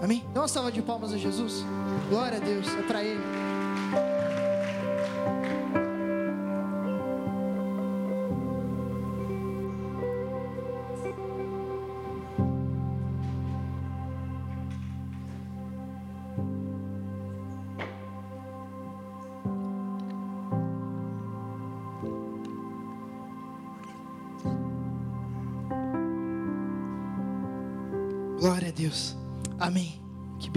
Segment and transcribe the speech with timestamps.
[0.00, 0.24] Amém?
[0.32, 1.64] Dá uma salva de palmas a Jesus.
[2.08, 3.20] Glória a Deus, é para Ele.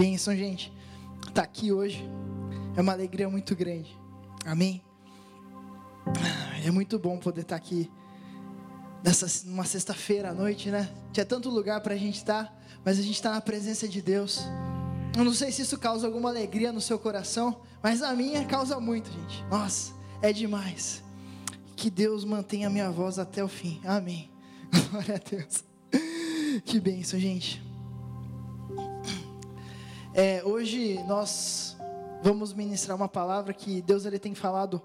[0.02, 0.72] Bênção, gente.
[1.32, 2.04] Tá aqui hoje.
[2.76, 3.96] É uma alegria muito grande.
[4.44, 4.82] Amém.
[6.64, 7.88] É muito bom poder estar aqui
[9.04, 10.92] nessa numa sexta-feira à noite, né?
[11.12, 12.52] Tinha tanto lugar para a gente estar,
[12.84, 14.40] mas a gente está na presença de Deus.
[15.16, 18.80] Eu não sei se isso causa alguma alegria no seu coração, mas a minha causa
[18.80, 19.44] muito, gente.
[19.48, 21.00] Nossa, é demais.
[21.76, 23.80] Que Deus mantenha a minha voz até o fim.
[23.84, 24.28] Amém.
[24.90, 25.62] Glória a Deus.
[26.64, 27.62] Que bênção, gente.
[30.14, 31.74] É, hoje nós
[32.22, 34.82] vamos ministrar uma palavra que Deus ele tem falado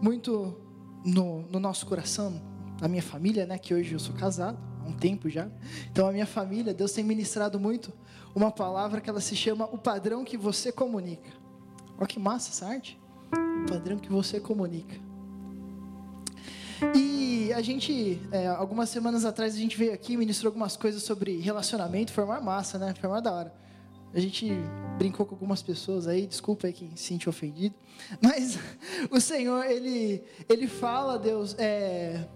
[0.00, 0.56] muito
[1.04, 2.40] no, no nosso coração,
[2.80, 3.58] na minha família, né?
[3.58, 5.48] Que hoje eu sou casado há um tempo já.
[5.92, 7.92] Então a minha família, Deus tem ministrado muito
[8.34, 11.30] uma palavra que ela se chama o padrão que você comunica.
[11.98, 12.98] Olha que massa essa arte.
[13.64, 14.96] O padrão que você comunica.
[16.94, 21.02] E a gente, é, algumas semanas atrás, a gente veio aqui e ministrou algumas coisas
[21.02, 22.94] sobre relacionamento, formar massa, né?
[22.94, 23.63] Formar da hora.
[24.14, 24.48] A gente
[24.96, 27.74] brincou com algumas pessoas aí, desculpa aí quem se sente ofendido.
[28.22, 28.58] Mas
[29.10, 32.28] o Senhor, Ele, ele fala, Deus, é,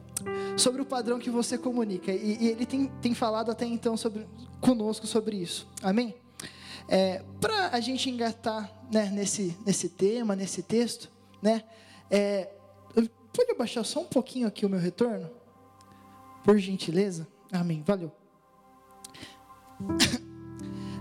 [0.57, 2.13] sobre o padrão que você comunica.
[2.13, 4.27] E, e Ele tem, tem falado até então sobre,
[4.61, 5.69] conosco sobre isso.
[5.81, 6.15] Amém?
[6.89, 11.09] É, Para a gente engatar né, nesse, nesse tema, nesse texto,
[11.41, 11.63] né?
[12.11, 12.51] É,
[13.33, 15.31] pode abaixar só um pouquinho aqui o meu retorno?
[16.43, 17.29] Por gentileza?
[17.53, 17.85] Amém.
[17.87, 18.11] Valeu.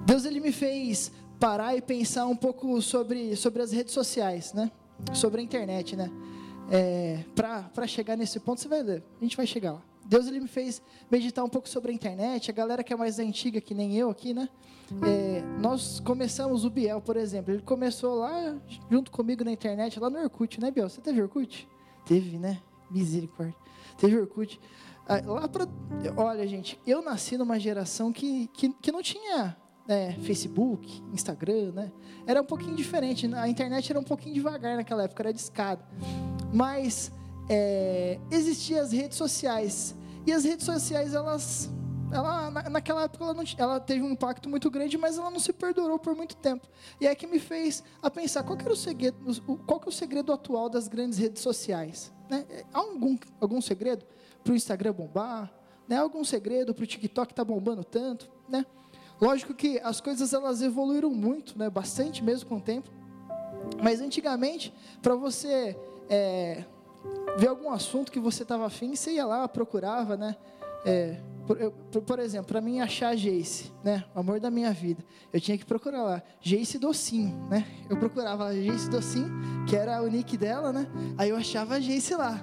[0.07, 4.71] Deus ele me fez parar e pensar um pouco sobre, sobre as redes sociais, né?
[5.13, 6.09] Sobre a internet, né?
[6.71, 9.81] É, para chegar nesse ponto, você vai ler, a gente vai chegar lá.
[10.05, 10.81] Deus ele me fez
[11.11, 12.49] meditar um pouco sobre a internet.
[12.49, 14.47] A galera que é mais antiga, que nem eu aqui, né?
[15.05, 17.53] É, nós começamos o Biel, por exemplo.
[17.53, 18.55] Ele começou lá
[18.89, 20.87] junto comigo na internet, lá no Orkut, né, Biel?
[20.87, 21.67] Você teve Orkut?
[22.05, 22.61] Teve, né?
[22.89, 23.57] Misericórdia.
[23.97, 24.57] Teve Orkut.
[25.05, 25.67] Ah, lá pra,
[26.15, 29.57] olha, gente, eu nasci numa geração que, que, que não tinha
[29.87, 31.91] é, Facebook, Instagram, né?
[32.25, 33.33] Era um pouquinho diferente.
[33.33, 35.83] A internet era um pouquinho devagar naquela época, era de escada.
[36.53, 37.11] Mas
[37.49, 39.95] é, existiam as redes sociais.
[40.25, 41.69] E as redes sociais, elas.
[42.09, 45.51] Ela, naquela época ela, não, ela teve um impacto muito grande, mas ela não se
[45.51, 46.65] perdurou por muito tempo.
[47.01, 49.17] E é que me fez a pensar qual era o segredo,
[49.65, 52.13] qual que é o segredo atual das grandes redes sociais.
[52.29, 52.45] Né?
[52.73, 54.05] Há algum, algum segredo
[54.41, 55.51] para o Instagram bombar?
[55.85, 55.97] Né?
[55.97, 58.31] Algum segredo para o TikTok estar tá bombando tanto?
[58.47, 58.65] Né?
[59.19, 61.69] Lógico que as coisas elas evoluíram muito, né?
[61.69, 62.89] Bastante mesmo com o tempo.
[63.81, 65.77] Mas antigamente, para você
[66.09, 66.63] é,
[67.37, 70.35] ver algum assunto que você estava afim, você ia lá, procurava, né?
[70.85, 74.05] É, por, eu, por, exemplo, para mim achar a Jace, né?
[74.15, 75.03] O amor da minha vida.
[75.33, 77.65] Eu tinha que procurar lá, Jace Docinho, né?
[77.89, 79.31] Eu procurava Jace Docinho,
[79.67, 80.87] que era o nick dela, né?
[81.17, 82.39] Aí eu achava a Jace lá.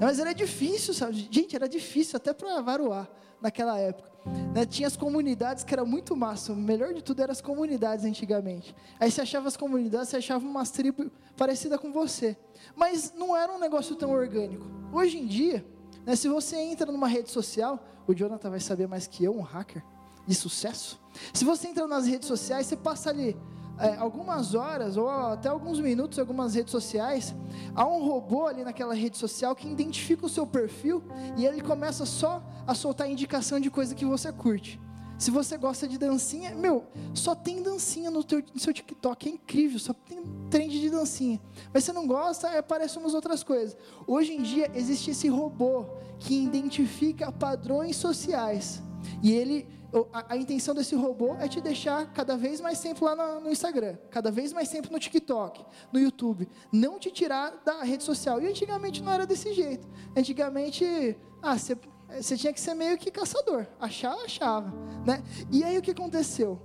[0.00, 1.28] Mas era difícil, sabe?
[1.30, 3.08] Gente, era difícil até para varoar
[3.40, 4.10] naquela época.
[4.54, 4.66] Né?
[4.66, 6.52] Tinha as comunidades que era muito massa.
[6.52, 8.74] O melhor de tudo eram as comunidades antigamente.
[8.98, 12.36] Aí você achava as comunidades, você achava umas tribos parecidas com você.
[12.74, 14.66] Mas não era um negócio tão orgânico.
[14.92, 15.64] Hoje em dia,
[16.04, 19.42] né, se você entra numa rede social, o Jonathan vai saber mais que eu, um
[19.42, 19.82] hacker
[20.26, 21.00] de sucesso.
[21.32, 23.36] Se você entra nas redes sociais, você passa ali
[23.78, 27.34] é, algumas horas ou até alguns minutos algumas redes sociais,
[27.74, 31.02] há um robô ali naquela rede social que identifica o seu perfil
[31.36, 34.80] e ele começa só a soltar indicação de coisa que você curte.
[35.18, 39.32] Se você gosta de dancinha, meu, só tem dancinha no, teu, no seu TikTok, é
[39.32, 41.40] incrível, só tem trend de dancinha.
[41.72, 43.76] Mas você não gosta, aparecem umas outras coisas.
[44.06, 45.86] Hoje em dia existe esse robô
[46.18, 48.82] que identifica padrões sociais.
[49.22, 49.66] E ele
[50.12, 53.50] a, a, intenção desse robô é te deixar cada vez mais tempo lá no, no,
[53.50, 58.40] Instagram, cada vez mais tempo no TikTok, no YouTube, não te tirar da rede social.
[58.40, 59.86] E antigamente não era desse jeito.
[60.16, 64.72] Antigamente, ah, você tinha que ser meio que caçador, achar, achava,
[65.06, 65.22] né?
[65.50, 66.60] E aí o que aconteceu?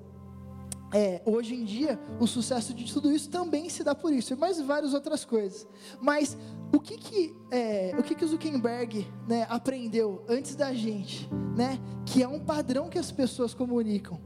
[0.93, 4.35] É, hoje em dia, o sucesso de tudo isso também se dá por isso, e
[4.35, 5.65] mais várias outras coisas.
[6.01, 6.38] Mas
[6.73, 11.29] o que que, é, o que, que o Zuckerberg né, aprendeu antes da gente?
[11.55, 14.19] Né, que é um padrão que as pessoas comunicam.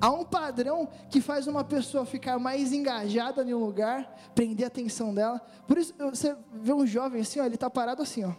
[0.00, 4.66] Há um padrão que faz uma pessoa ficar mais engajada em um lugar, prender a
[4.66, 5.40] atenção dela.
[5.66, 8.32] Por isso, você vê um jovem assim, ó, ele está parado assim, ó,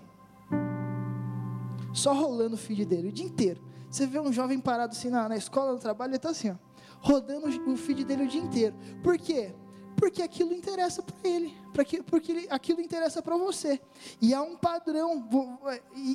[1.94, 3.64] só rolando o feed dele o dia inteiro.
[3.90, 6.73] Você vê um jovem parado assim na, na escola, no trabalho, ele está assim, ó
[7.04, 8.76] rodando o feed dele o dia inteiro.
[9.04, 9.54] Por quê?
[9.98, 13.80] Porque aquilo interessa para ele, porque ele, aquilo interessa para você.
[14.22, 15.28] E há um padrão,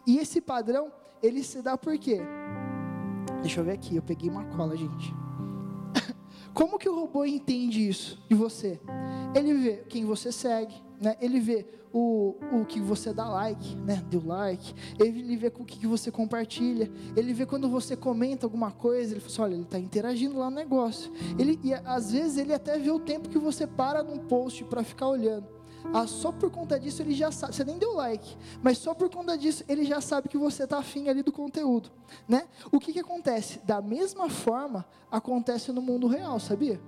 [0.06, 0.90] e esse padrão,
[1.22, 2.20] ele se dá por quê?
[3.42, 5.14] Deixa eu ver aqui, eu peguei uma cola, gente.
[6.54, 8.80] Como que o robô entende isso de você?
[9.34, 11.16] Ele vê quem você segue, né?
[11.20, 14.02] Ele vê o, o que você dá like, né?
[14.10, 14.74] Deu like.
[14.98, 16.90] Ele vê o que você compartilha.
[17.16, 19.14] Ele vê quando você comenta alguma coisa.
[19.14, 21.12] Ele fala assim, olha, ele está interagindo lá no negócio.
[21.38, 24.82] Ele, e às vezes ele até vê o tempo que você para num post para
[24.82, 25.57] ficar olhando.
[25.92, 29.08] Ah, só por conta disso ele já sabe, você nem deu like, mas só por
[29.10, 31.90] conta disso ele já sabe que você está afim ali do conteúdo,
[32.28, 32.46] né?
[32.70, 33.60] O que que acontece?
[33.60, 36.80] Da mesma forma acontece no mundo real, sabia?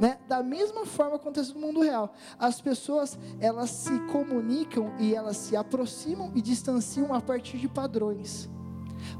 [0.00, 0.18] Né?
[0.28, 2.12] Da mesma forma acontece no mundo real.
[2.38, 8.50] As pessoas, elas se comunicam e elas se aproximam e distanciam a partir de padrões.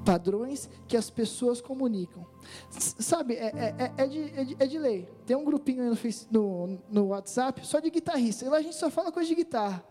[0.05, 2.27] Padrões que as pessoas comunicam.
[2.71, 5.09] Sabe, é, é, é, é, de, é, de, é de lei.
[5.27, 8.45] Tem um grupinho aí no, no, no WhatsApp só de guitarrista.
[8.45, 9.85] E lá a gente só fala coisa de guitarra.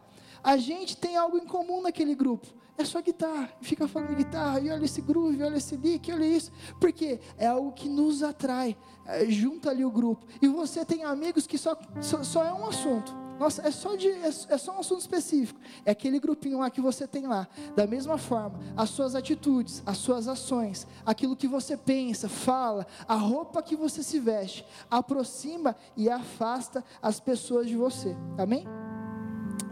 [0.44, 2.48] A gente tem algo em comum naquele grupo.
[2.78, 3.50] É só guitarra.
[3.62, 4.60] Fica falando de guitarra.
[4.60, 6.52] E olha esse groove, olha esse lick, olha isso.
[6.82, 8.76] Porque é algo que nos atrai.
[9.06, 10.26] É, junta ali o grupo.
[10.42, 13.23] E você tem amigos que só, só, só é um assunto.
[13.40, 15.60] Nossa, é só, de, é, é, só um assunto específico.
[15.86, 17.48] É aquele grupinho lá que você tem lá.
[17.76, 23.16] Da mesma forma, as suas atitudes, as suas ações, aquilo que você pensa, fala, a
[23.16, 28.16] roupa que você se veste, aproxima e afasta as pessoas de você.
[28.38, 28.66] Amém?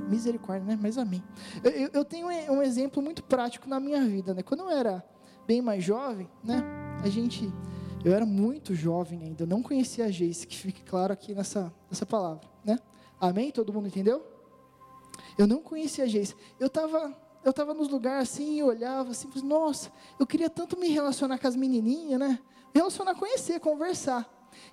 [0.10, 0.80] Misericórdia, né?
[0.82, 1.24] Mas amém.
[1.64, 4.44] Eu, eu, eu tenho um exemplo muito prático na minha vida, né?
[4.44, 5.04] Quando eu era
[5.48, 6.62] bem mais jovem, né?
[7.04, 7.52] A gente
[8.04, 11.72] eu era muito jovem ainda, eu não conhecia a Geice, que fique claro aqui nessa,
[11.90, 12.80] nessa palavra, né?
[13.22, 13.52] Amém?
[13.52, 14.26] Todo mundo entendeu?
[15.38, 16.36] Eu não conhecia a Geice.
[16.60, 20.88] Eu estava eu tava nos lugares assim e olhava assim, nossa, eu queria tanto me
[20.90, 22.40] relacionar com as menininhas, né?
[22.74, 24.30] Me relacionar, conhecer, conversar.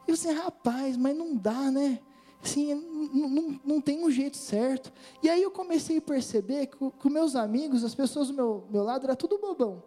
[0.07, 2.01] E eu assim, rapaz, mas não dá, né?
[2.43, 4.93] Assim, não, não, não tem um jeito certo.
[5.23, 8.83] E aí eu comecei a perceber que com meus amigos, as pessoas do meu, meu
[8.83, 9.83] lado, era tudo bobão,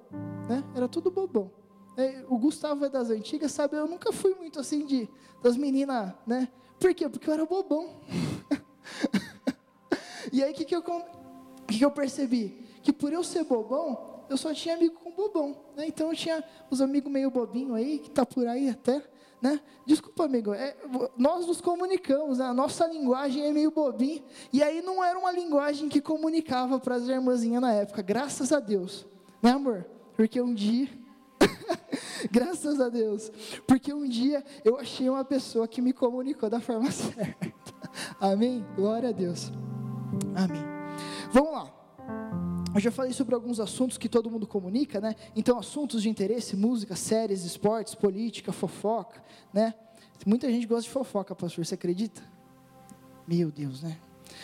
[0.49, 0.63] né?
[0.75, 1.51] Era tudo bobão.
[1.95, 3.77] É, o Gustavo é das antigas, sabe?
[3.77, 5.09] Eu nunca fui muito assim de
[5.41, 6.49] das meninas, né?
[6.79, 7.07] Por quê?
[7.07, 8.01] Porque eu era bobão.
[10.31, 12.65] e aí o que, que, eu, que, que eu percebi?
[12.81, 15.57] Que por eu ser bobão, eu só tinha amigo com bobão.
[15.75, 15.87] Né?
[15.87, 19.03] Então eu tinha os amigos meio bobinho aí, que tá por aí até.
[19.41, 19.59] Né?
[19.85, 20.75] Desculpa, amigo, é,
[21.17, 22.45] nós nos comunicamos, né?
[22.45, 24.23] a nossa linguagem é meio bobinha,
[24.53, 28.59] e aí não era uma linguagem que comunicava para as irmãzinhas na época, graças a
[28.59, 29.03] Deus,
[29.41, 29.83] né, amor?
[30.15, 30.87] Porque um dia
[32.31, 33.31] Graças a Deus.
[33.65, 37.53] Porque um dia eu achei uma pessoa que me comunicou da forma certa.
[38.19, 38.65] Amém?
[38.75, 39.51] Glória a Deus.
[40.35, 40.63] Amém.
[41.31, 41.71] Vamos lá.
[42.73, 45.15] Eu já falei sobre alguns assuntos que todo mundo comunica, né?
[45.35, 49.21] Então, assuntos de interesse, música, séries, esportes, política, fofoca,
[49.53, 49.73] né?
[50.25, 52.21] Muita gente gosta de fofoca, pastor, você acredita?
[53.27, 53.97] Meu Deus, né?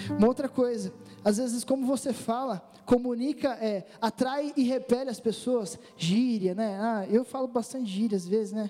[0.09, 0.94] Uma outra coisa,
[1.24, 6.77] às vezes como você fala, comunica, é, atrai e repele as pessoas, gíria, né?
[6.79, 8.69] Ah, eu falo bastante gíria às vezes, né?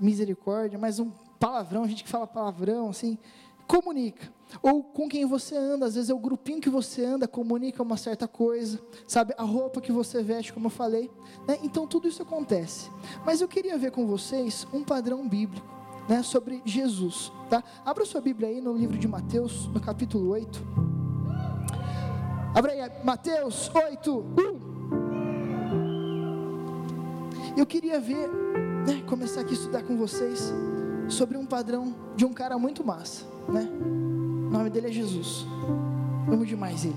[0.00, 3.18] Misericórdia, mas um palavrão, gente que fala palavrão, assim,
[3.66, 4.32] comunica.
[4.62, 7.96] Ou com quem você anda, às vezes é o grupinho que você anda, comunica uma
[7.96, 9.34] certa coisa, sabe?
[9.36, 11.10] A roupa que você veste, como eu falei.
[11.46, 11.58] Né?
[11.62, 12.90] Então tudo isso acontece.
[13.24, 15.74] Mas eu queria ver com vocês um padrão bíblico
[16.08, 17.32] né, sobre Jesus.
[17.48, 17.62] Tá?
[17.84, 20.62] Abra sua Bíblia aí no livro de Mateus, no capítulo 8.
[22.54, 24.24] Abra aí, Mateus 8,
[24.60, 24.74] 1.
[27.56, 28.28] Eu queria ver,
[28.86, 30.52] né, começar aqui a estudar com vocês
[31.08, 33.68] sobre um padrão de um cara muito massa, né?
[34.54, 35.44] O nome dele é Jesus.
[36.30, 36.96] Amo demais ele.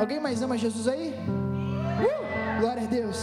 [0.00, 1.12] Alguém mais ama Jesus aí?
[1.12, 3.18] Uh, glória a Deus.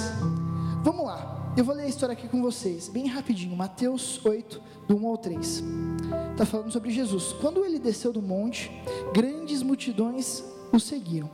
[0.83, 1.51] Vamos lá.
[1.57, 5.17] Eu vou ler a história aqui com vocês, bem rapidinho, Mateus 8, do 1 ao
[5.17, 5.63] 3.
[6.33, 7.33] Está falando sobre Jesus.
[7.41, 8.71] Quando ele desceu do monte,
[9.11, 11.27] grandes multidões o seguiam.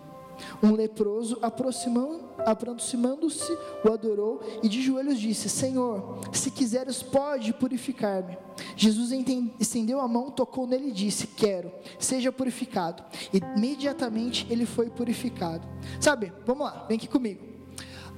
[0.62, 8.38] Um leproso, aproximando-se, o adorou e de joelhos disse: Senhor, se quiseres, pode purificar-me.
[8.75, 9.12] Jesus
[9.60, 13.03] estendeu a mão, tocou nele e disse: Quero, seja purificado.
[13.33, 15.67] Imediatamente ele foi purificado.
[16.00, 17.41] Sabe, vamos lá, vem aqui comigo.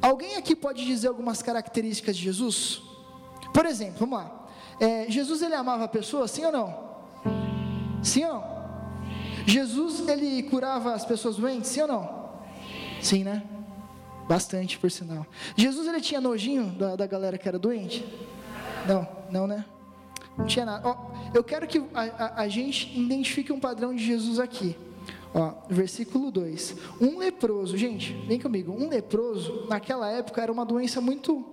[0.01, 2.81] Alguém aqui pode dizer algumas características de Jesus?
[3.53, 4.47] Por exemplo, vamos lá.
[4.79, 6.93] É, Jesus ele amava pessoas, sim ou não?
[8.01, 8.62] Sim ou não?
[9.45, 12.23] Jesus ele curava as pessoas doentes, sim ou não?
[13.01, 13.43] Sim, né?
[14.27, 15.25] Bastante, por sinal.
[15.55, 18.05] Jesus ele tinha nojinho da, da galera que era doente?
[18.87, 19.65] Não, não, né?
[20.37, 20.87] Não tinha nada.
[20.87, 24.75] Ó, eu quero que a, a, a gente identifique um padrão de Jesus aqui.
[25.33, 26.75] Ó, versículo 2.
[27.01, 28.71] Um leproso, gente, vem comigo.
[28.71, 31.45] Um leproso, naquela época, era uma doença muito,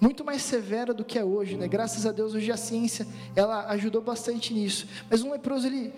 [0.00, 1.68] muito mais severa do que é hoje, né?
[1.68, 4.86] Graças a Deus hoje a ciência ela ajudou bastante nisso.
[5.08, 5.92] Mas um leproso ele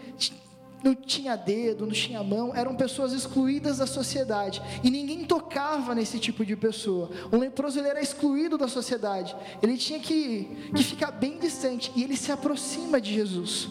[0.83, 6.19] não tinha dedo, não tinha mão, eram pessoas excluídas da sociedade e ninguém tocava nesse
[6.19, 7.11] tipo de pessoa.
[7.31, 12.03] O leproso ele era excluído da sociedade, ele tinha que, que ficar bem distante e
[12.03, 13.69] ele se aproxima de Jesus.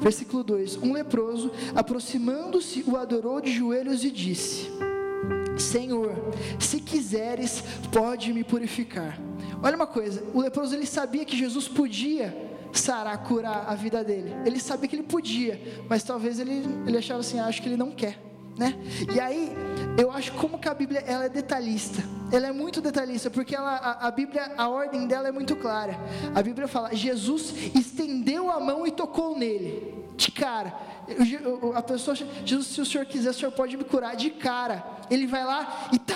[0.00, 4.70] Versículo 2: Um leproso, aproximando-se, o adorou de joelhos e disse:
[5.58, 6.14] Senhor,
[6.58, 9.18] se quiseres, pode me purificar.
[9.62, 14.34] Olha uma coisa, o leproso ele sabia que Jesus podia sarar, curar a vida dele.
[14.44, 17.76] Ele sabia que ele podia, mas talvez ele, ele achava assim, ah, acho que ele
[17.76, 18.18] não quer.
[18.56, 18.74] Né?
[19.12, 19.52] E aí,
[19.98, 22.02] eu acho como que a Bíblia ela é detalhista.
[22.32, 25.98] Ela é muito detalhista, porque ela, a, a, Bíblia, a ordem dela é muito clara.
[26.34, 30.04] A Bíblia fala: Jesus estendeu a mão e tocou nele.
[30.16, 30.72] De cara,
[31.74, 34.14] a pessoa, Jesus, se o senhor quiser, o senhor pode me curar.
[34.14, 36.14] De cara, ele vai lá e tá,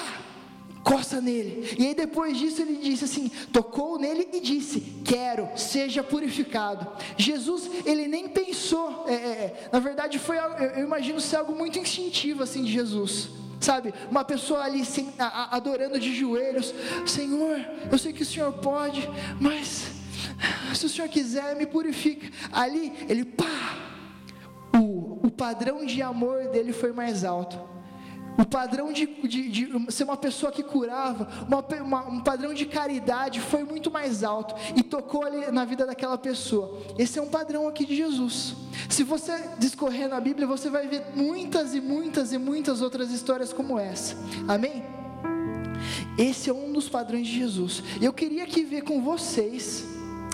[0.82, 1.76] coça nele.
[1.78, 6.86] E aí depois disso ele disse assim: tocou nele e disse: Quero, seja purificado.
[7.16, 11.78] Jesus, ele nem pensou, é, é, é na verdade foi, eu imagino ser algo muito
[11.78, 13.30] instintivo assim de Jesus.
[13.60, 16.72] Sabe, uma pessoa ali sem, a, adorando de joelhos,
[17.04, 17.58] Senhor,
[17.90, 19.08] eu sei que o Senhor pode,
[19.40, 19.88] mas
[20.74, 22.28] se o Senhor quiser, me purifica.
[22.52, 23.76] Ali, ele pá,
[24.72, 27.58] o, o padrão de amor dele foi mais alto.
[28.38, 32.64] O padrão de, de, de, ser uma pessoa que curava, uma, uma, um padrão de
[32.66, 36.80] caridade foi muito mais alto e tocou ali na vida daquela pessoa.
[36.96, 38.54] Esse é um padrão aqui de Jesus.
[38.88, 43.52] Se você discorrer na Bíblia, você vai ver muitas e muitas e muitas outras histórias
[43.52, 44.14] como essa.
[44.46, 44.84] Amém?
[46.16, 47.82] Esse é um dos padrões de Jesus.
[48.00, 49.84] Eu queria aqui ver com vocês,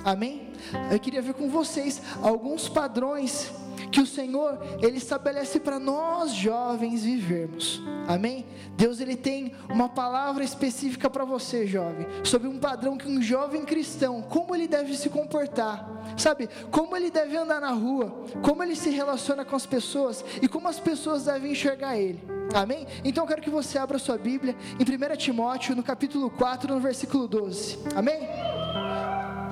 [0.04, 0.52] amém?
[0.90, 3.50] Eu queria ver com vocês alguns padrões
[3.90, 7.83] que o Senhor ele estabelece para nós jovens vivermos.
[8.07, 8.47] Amém?
[8.76, 13.64] Deus ele tem uma palavra específica para você, jovem, sobre um padrão que um jovem
[13.64, 16.49] cristão, como ele deve se comportar, sabe?
[16.71, 20.69] Como ele deve andar na rua, como ele se relaciona com as pessoas e como
[20.69, 22.21] as pessoas devem enxergar ele.
[22.52, 22.87] Amém?
[23.04, 26.81] Então eu quero que você abra sua Bíblia em 1 Timóteo, no capítulo 4, no
[26.81, 27.78] versículo 12.
[27.95, 28.28] Amém?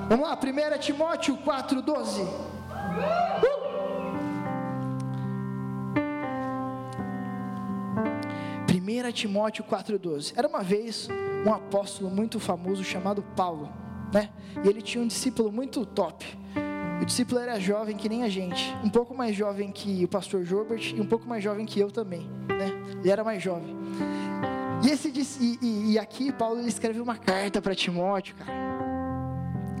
[0.09, 2.21] Vamos lá, 1 Timóteo 4, 12.
[2.21, 3.62] Uh!
[8.83, 10.33] 1 Timóteo 4,12.
[10.35, 11.07] Era uma vez
[11.45, 13.69] um apóstolo muito famoso chamado Paulo,
[14.13, 14.29] né?
[14.63, 16.25] E ele tinha um discípulo muito top.
[17.01, 20.43] O discípulo era jovem que nem a gente, um pouco mais jovem que o pastor
[20.43, 22.71] Jorbert e um pouco mais jovem que eu também, né?
[22.99, 23.73] Ele era mais jovem.
[24.83, 25.09] E, esse,
[25.39, 28.51] e, e, e aqui Paulo ele escreve uma carta para Timóteo, cara,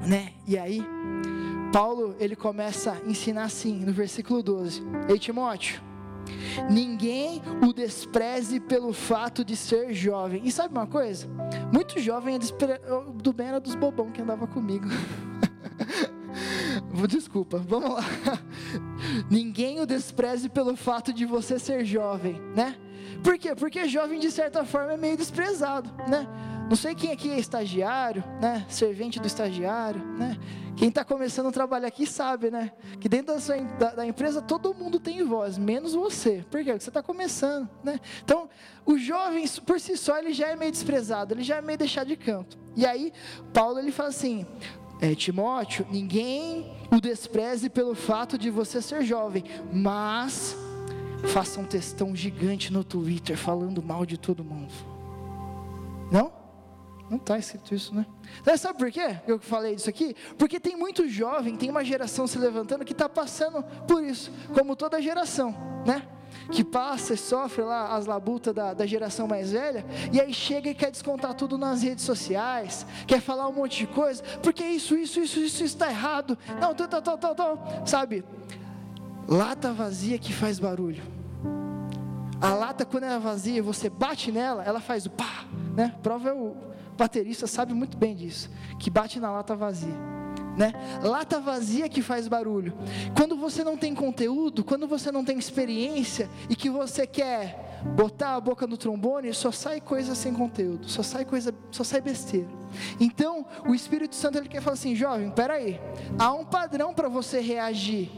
[0.07, 0.31] né?
[0.47, 0.81] E aí
[1.73, 5.81] Paulo ele começa a ensinar assim no versículo 12: Ei Timóteo,
[6.69, 10.41] Ninguém o despreze pelo fato de ser jovem.
[10.45, 11.27] E sabe uma coisa?
[11.71, 12.79] Muito jovem, despre...
[13.15, 14.87] do bem era dos bobão que andava comigo.
[17.07, 18.03] Desculpa, vamos lá.
[19.29, 22.75] Ninguém o despreze pelo fato de você ser jovem, né?
[23.23, 23.55] Por quê?
[23.55, 26.27] Porque jovem, de certa forma, é meio desprezado, né?
[26.69, 28.65] Não sei quem aqui é estagiário, né?
[28.69, 30.37] Servente do estagiário, né?
[30.75, 32.71] Quem está começando a trabalhar aqui sabe, né?
[32.99, 36.43] Que dentro da, sua, da, da, empresa todo mundo tem voz, menos você.
[36.49, 36.71] Por quê?
[36.71, 37.99] Porque você está começando, né?
[38.23, 38.49] Então,
[38.85, 42.07] o jovem, por si só, ele já é meio desprezado, ele já é meio deixado
[42.07, 42.57] de canto.
[42.75, 43.13] E aí,
[43.53, 44.45] Paulo, ele fala assim,
[44.99, 50.57] é, Timóteo, ninguém o despreze pelo fato de você ser jovem, mas
[51.25, 54.73] faça um textão gigante no Twitter falando mal de todo mundo.
[56.11, 56.42] Não?
[57.13, 58.07] Não está escrito isso, né?
[58.57, 60.15] Sabe por quê eu falei isso aqui?
[60.35, 64.75] Porque tem muito jovem, tem uma geração se levantando que está passando por isso, como
[64.75, 65.55] toda geração,
[65.85, 66.07] né?
[66.51, 70.71] Que passa e sofre lá as labutas da, da geração mais velha, e aí chega
[70.71, 74.97] e quer descontar tudo nas redes sociais, quer falar um monte de coisa, porque isso,
[74.97, 78.25] isso, isso, isso está errado, não, tal, tal, tal, tal, sabe?
[79.27, 81.03] Lata vazia que faz barulho.
[82.41, 85.93] A lata, quando ela é vazia, você bate nela, ela faz o pá, né?
[86.01, 89.95] Prova é o, baterista sabe muito bem disso, que bate na lata vazia.
[90.57, 90.71] Né?
[91.03, 92.73] Lata vazia que faz barulho.
[93.15, 98.35] Quando você não tem conteúdo, quando você não tem experiência e que você quer botar
[98.35, 102.47] a boca no trombone, só sai coisa sem conteúdo, só sai coisa, só sai besteira.
[102.99, 105.79] Então, o Espírito Santo ele quer falar assim, jovem, peraí,
[106.17, 108.09] há um padrão para você reagir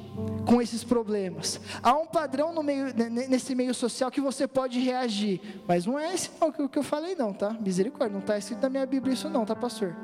[0.45, 1.59] com esses problemas.
[1.83, 2.93] Há um padrão no meio,
[3.29, 6.83] nesse meio social que você pode reagir, mas não é esse não, que, que eu
[6.83, 7.51] falei não, tá?
[7.59, 9.95] Misericórdia, não está escrito na minha Bíblia isso não, tá, pastor?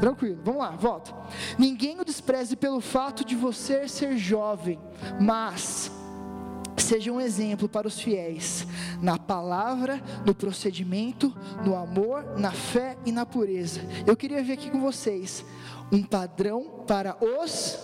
[0.00, 1.14] Tranquilo, vamos lá, volta.
[1.58, 4.78] Ninguém o despreze pelo fato de você ser jovem,
[5.20, 5.90] mas
[6.86, 8.66] seja um exemplo para os fiéis,
[9.02, 13.80] na palavra, no procedimento, no amor, na fé e na pureza.
[14.06, 15.44] Eu queria ver aqui com vocês
[15.90, 17.78] um padrão para os.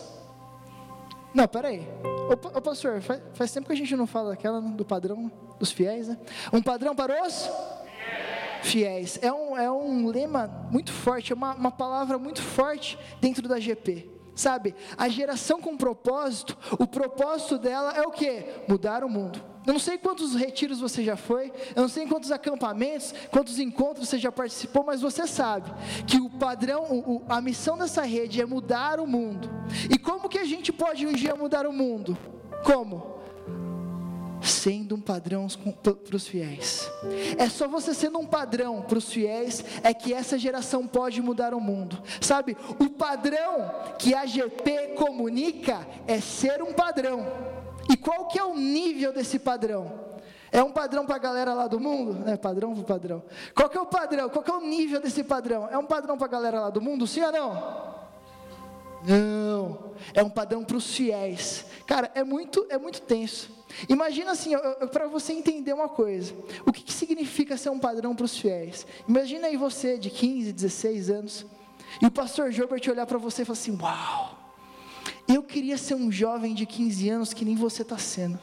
[1.34, 1.86] Não, peraí.
[2.30, 5.72] Ô, pastor, faz, faz, tempo que a gente não fala daquela né, do padrão dos
[5.72, 6.18] fiéis, né?
[6.52, 7.50] Um padrão para os
[8.62, 9.18] fiéis.
[9.20, 13.58] É um, é um lema muito forte, é uma, uma palavra muito forte dentro da
[13.58, 14.11] GP.
[14.34, 18.44] Sabe, a geração com propósito, o propósito dela é o que?
[18.66, 19.52] Mudar o mundo.
[19.66, 24.08] Eu não sei quantos retiros você já foi, eu não sei quantos acampamentos, quantos encontros
[24.08, 25.70] você já participou, mas você sabe
[26.06, 29.48] que o padrão, o, a missão dessa rede é mudar o mundo.
[29.88, 32.18] E como que a gente pode um dia mudar o mundo?
[32.64, 33.21] Como?
[34.42, 35.46] Sendo um padrão
[35.82, 36.90] para os fiéis.
[37.38, 41.54] É só você sendo um padrão para os fiéis é que essa geração pode mudar
[41.54, 42.02] o mundo.
[42.20, 42.56] Sabe?
[42.78, 47.26] O padrão que a GP comunica é ser um padrão.
[47.88, 50.02] E qual que é o nível desse padrão?
[50.50, 52.28] É um padrão para a galera lá do mundo?
[52.28, 53.22] É padrão para padrão.
[53.54, 54.28] Qual que é o padrão?
[54.28, 55.66] Qual que é o nível desse padrão?
[55.70, 57.06] É um padrão para a galera lá do mundo?
[57.06, 57.92] Sim ou não?
[59.04, 59.92] Não.
[60.12, 61.64] É um padrão para os fiéis.
[61.86, 63.50] Cara, é muito, é muito tenso.
[63.88, 64.52] Imagina assim,
[64.92, 66.34] para você entender uma coisa:
[66.66, 68.86] o que, que significa ser um padrão para os fiéis?
[69.08, 71.46] Imagina aí você de 15, 16 anos,
[72.00, 74.38] e o pastor Gilbert olhar para você e falar assim: Uau,
[75.28, 78.38] eu queria ser um jovem de 15 anos que nem você está sendo.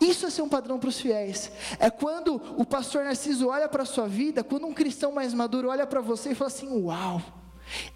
[0.00, 1.50] Isso é ser um padrão para os fiéis.
[1.78, 5.68] É quando o pastor Narciso olha para a sua vida, quando um cristão mais maduro
[5.68, 7.22] olha para você e fala assim: Uau,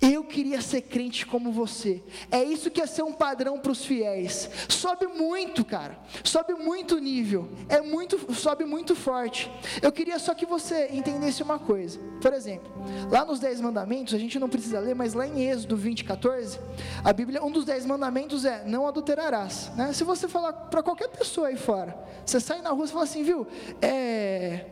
[0.00, 2.02] eu queria ser crente como você.
[2.30, 4.48] É isso que é ser um padrão para os fiéis.
[4.68, 5.98] Sobe muito, cara.
[6.24, 7.48] Sobe muito nível.
[7.68, 9.50] É muito, sobe muito forte.
[9.80, 11.98] Eu queria só que você entendesse uma coisa.
[12.20, 12.70] Por exemplo,
[13.10, 16.58] lá nos Dez Mandamentos, a gente não precisa ler, mas lá em Êxodo 20, 14,
[17.02, 19.70] a Bíblia, um dos Dez Mandamentos é: não adulterarás.
[19.76, 19.92] Né?
[19.92, 23.22] Se você falar para qualquer pessoa aí fora, você sai na rua e fala assim,
[23.22, 23.46] viu?
[23.80, 24.66] É,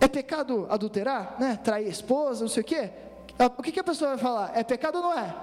[0.00, 1.58] é pecado adulterar, né?
[1.62, 2.90] Trair a esposa, não sei o quê.
[3.38, 4.52] Ah, o que, que a pessoa vai falar?
[4.56, 5.34] É pecado ou não é?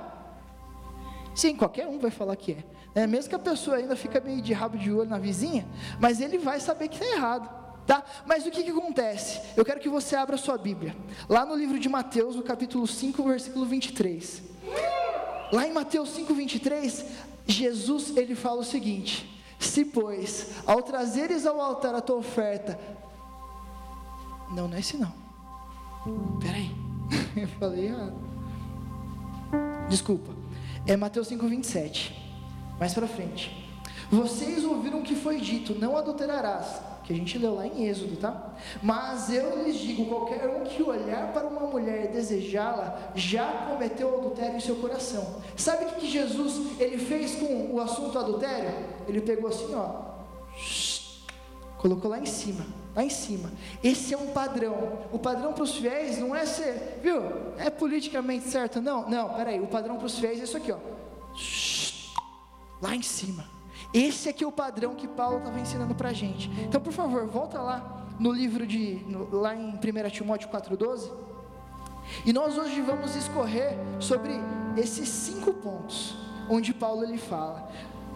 [1.36, 2.54] Sim, qualquer um vai falar que
[2.96, 3.02] é.
[3.02, 3.08] é.
[3.08, 5.68] Mesmo que a pessoa ainda fica meio de rabo de olho na vizinha,
[6.00, 7.60] mas ele vai saber que está errado.
[7.86, 8.04] Tá?
[8.26, 9.42] Mas o que, que acontece?
[9.58, 10.96] Eu quero que você abra sua Bíblia.
[11.28, 14.44] Lá no livro de Mateus, no capítulo 5, versículo 23.
[15.52, 17.06] Lá em Mateus 5, 23,
[17.48, 22.80] Jesus ele fala o seguinte: Se pois, ao trazeres ao altar a tua oferta,
[24.52, 25.14] não, não é esse não.
[26.40, 26.79] Peraí.
[27.36, 28.14] Eu falei errado.
[29.90, 30.34] Desculpa.
[30.86, 32.14] É Mateus 5:27.
[32.80, 33.68] Mais para frente.
[34.12, 36.82] Vocês ouviram o que foi dito: não adulterarás.
[37.04, 38.54] Que a gente leu lá em Êxodo, tá?
[38.82, 44.20] Mas eu lhes digo: qualquer um que olhar para uma mulher e desejá-la, já cometeu
[44.20, 45.42] adultério em seu coração.
[45.56, 48.72] Sabe o que Jesus ele fez com o assunto adultério?
[49.08, 50.10] Ele pegou assim, ó,
[51.80, 53.52] colocou lá em cima lá em cima.
[53.84, 55.00] Esse é um padrão.
[55.12, 57.22] O padrão para os fiéis não é ser, viu?
[57.58, 59.10] É politicamente certo, não.
[59.10, 59.60] Não, peraí.
[59.60, 60.78] O padrão para os fiéis é isso aqui, ó.
[62.82, 63.46] Lá em cima.
[63.94, 66.50] Esse aqui é o padrão que Paulo estava ensinando para a gente.
[66.62, 71.12] Então, por favor, volta lá no livro de, no, lá em 1 Timóteo 4,12.
[72.26, 74.34] E nós hoje vamos escorrer sobre
[74.76, 76.16] esses cinco pontos,
[76.50, 77.70] onde Paulo ele fala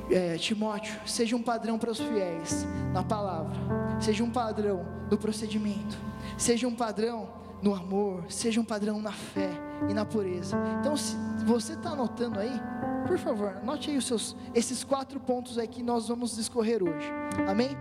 [0.10, 3.56] é, Timóteo, seja um padrão para os fiéis na palavra,
[4.00, 5.98] seja um padrão no procedimento,
[6.38, 7.30] seja um padrão
[7.62, 9.50] no amor, seja um padrão na fé
[9.90, 10.58] e na pureza.
[10.80, 12.60] Então, se você está anotando aí,
[13.08, 17.10] por favor, anote aí os seus, esses quatro pontos aí que nós vamos discorrer hoje.
[17.48, 17.78] Amém?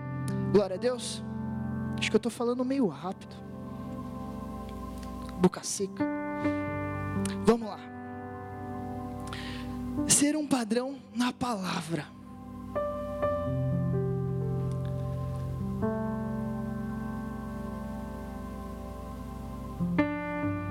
[0.53, 1.23] Glória a Deus.
[1.99, 3.35] Acho que eu estou falando meio rápido.
[5.41, 6.05] Boca seca.
[7.45, 7.92] Vamos lá
[10.09, 12.07] ser um padrão na palavra.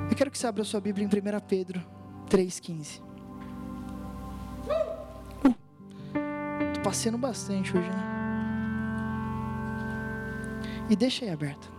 [0.10, 1.82] Eu quero que você abra sua Bíblia em 1 Pedro
[2.30, 3.02] 3,15.
[5.44, 5.54] Uh,
[6.74, 8.12] tô passeando bastante hoje, né?
[10.90, 11.72] E deixa aí aberto.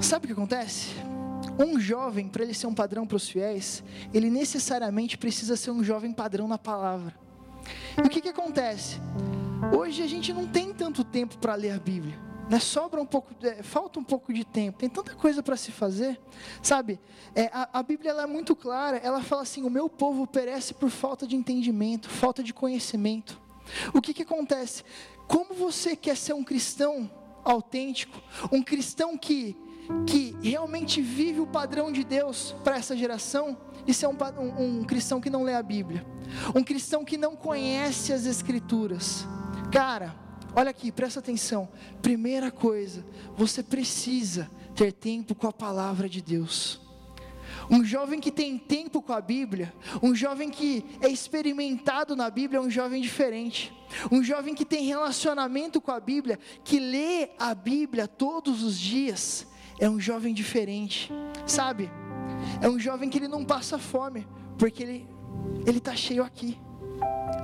[0.00, 0.94] Sabe o que acontece?
[1.58, 5.82] Um jovem, para ele ser um padrão para os fiéis, ele necessariamente precisa ser um
[5.82, 7.14] jovem padrão na palavra.
[7.96, 9.00] E o que, que acontece?
[9.74, 12.18] Hoje a gente não tem tanto tempo para ler a Bíblia.
[12.48, 12.60] Né?
[12.60, 14.78] Sobra um pouco, é, falta um pouco de tempo.
[14.78, 16.20] Tem tanta coisa para se fazer,
[16.62, 17.00] sabe?
[17.34, 18.98] É, a, a, Bíblia é muito clara.
[18.98, 23.40] Ela fala assim: o meu povo perece por falta de entendimento, falta de conhecimento.
[23.92, 24.84] O que, que acontece?
[25.26, 27.10] Como você quer ser um cristão
[27.44, 28.20] autêntico,
[28.52, 29.56] um cristão que
[30.06, 34.84] que realmente vive o padrão de Deus para essa geração, isso é um, um, um,
[34.84, 36.04] cristão que não lê a Bíblia,
[36.54, 39.26] um cristão que não conhece as Escrituras.
[39.72, 40.14] Cara,
[40.54, 41.68] olha aqui, presta atenção.
[42.02, 43.04] Primeira coisa,
[43.36, 46.80] você precisa ter tempo com a palavra de Deus.
[47.70, 49.72] Um jovem que tem tempo com a Bíblia,
[50.02, 53.72] um jovem que é experimentado na Bíblia, é um jovem diferente.
[54.10, 59.46] Um jovem que tem relacionamento com a Bíblia, que lê a Bíblia todos os dias,
[59.78, 61.12] é um jovem diferente.
[61.46, 61.90] Sabe?
[62.60, 64.26] É um jovem que ele não passa fome,
[64.58, 65.16] porque ele
[65.66, 66.58] ele está cheio aqui.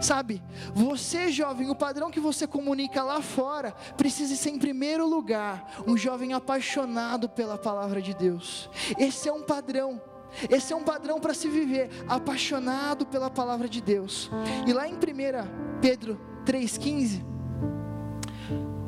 [0.00, 0.42] Sabe,
[0.74, 5.96] você jovem, o padrão que você comunica lá fora precisa ser em primeiro lugar um
[5.96, 8.68] jovem apaixonado pela palavra de Deus.
[8.98, 10.00] Esse é um padrão.
[10.48, 14.30] Esse é um padrão para se viver, apaixonado pela palavra de Deus.
[14.66, 14.98] E lá em 1
[15.80, 17.22] Pedro 3,15,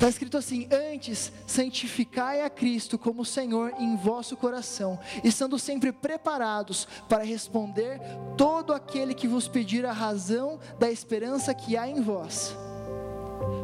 [0.05, 6.87] Está escrito assim: Antes, santificai a Cristo como Senhor em vosso coração, estando sempre preparados
[7.09, 7.99] para responder
[8.37, 12.55] todo aquele que vos pedir a razão da esperança que há em vós.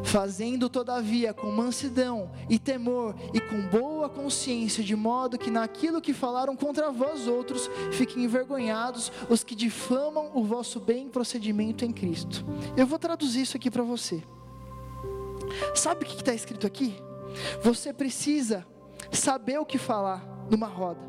[0.02, 6.12] Fazendo todavia com mansidão e temor e com boa consciência, de modo que naquilo que
[6.12, 12.44] falaram contra vós outros fiquem envergonhados os que difamam o vosso bem procedimento em Cristo.
[12.76, 14.24] Eu vou traduzir isso aqui para você.
[15.74, 16.96] Sabe o que está escrito aqui?
[17.62, 18.66] Você precisa
[19.10, 21.00] saber o que falar numa roda.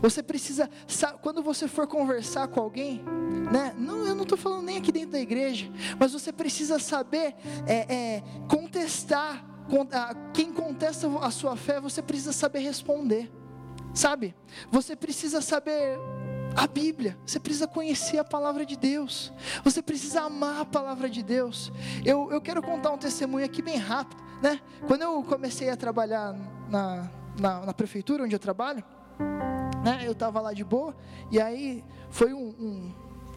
[0.00, 0.70] Você precisa,
[1.20, 3.02] quando você for conversar com alguém,
[3.52, 3.74] né?
[3.76, 7.34] Não, eu não estou falando nem aqui dentro da igreja, mas você precisa saber
[7.66, 9.48] é, é, contestar.
[10.34, 13.32] Quem contesta a sua fé, você precisa saber responder,
[13.94, 14.34] sabe?
[14.70, 15.98] Você precisa saber
[16.56, 19.32] a Bíblia, você precisa conhecer a palavra de Deus,
[19.64, 21.72] você precisa amar a palavra de Deus.
[22.04, 24.60] Eu, eu quero contar um testemunho aqui bem rápido, né?
[24.86, 26.34] Quando eu comecei a trabalhar
[26.68, 28.84] na, na, na prefeitura onde eu trabalho,
[29.84, 30.02] né?
[30.04, 30.94] Eu estava lá de boa,
[31.30, 32.94] e aí foi um, um,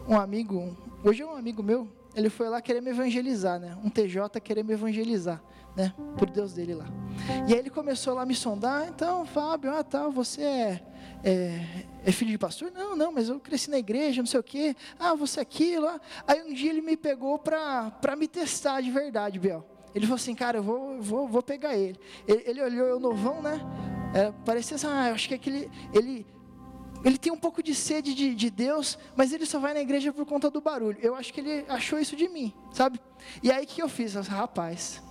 [0.08, 3.76] um amigo, hoje é um amigo meu, ele foi lá querer me evangelizar, né?
[3.84, 5.42] Um TJ querer me evangelizar,
[5.76, 5.92] né?
[6.16, 6.86] Por Deus dele lá.
[7.46, 10.82] E aí ele começou lá a me sondar, então, Fábio, ah, tal, você é,
[11.28, 11.60] é,
[12.04, 12.70] é, filho de pastor?
[12.70, 14.76] Não, não, mas eu cresci na igreja, não sei o quê.
[14.96, 15.88] Ah, você é aquilo.
[15.88, 16.00] Ah.
[16.24, 19.66] Aí um dia ele me pegou para me testar de verdade, Biel.
[19.92, 21.98] Ele falou assim, cara, eu vou, vou, vou pegar ele.
[22.28, 22.44] ele.
[22.46, 23.60] Ele olhou eu novão, né?
[24.14, 26.24] É, parecia assim, ah, acho que aquele, ele
[27.04, 30.12] ele tem um pouco de sede de, de, Deus, mas ele só vai na igreja
[30.12, 30.98] por conta do barulho.
[31.00, 33.00] Eu acho que ele achou isso de mim, sabe?
[33.42, 34.14] E aí o que eu fiz?
[34.14, 35.02] Eu falei, rapaz,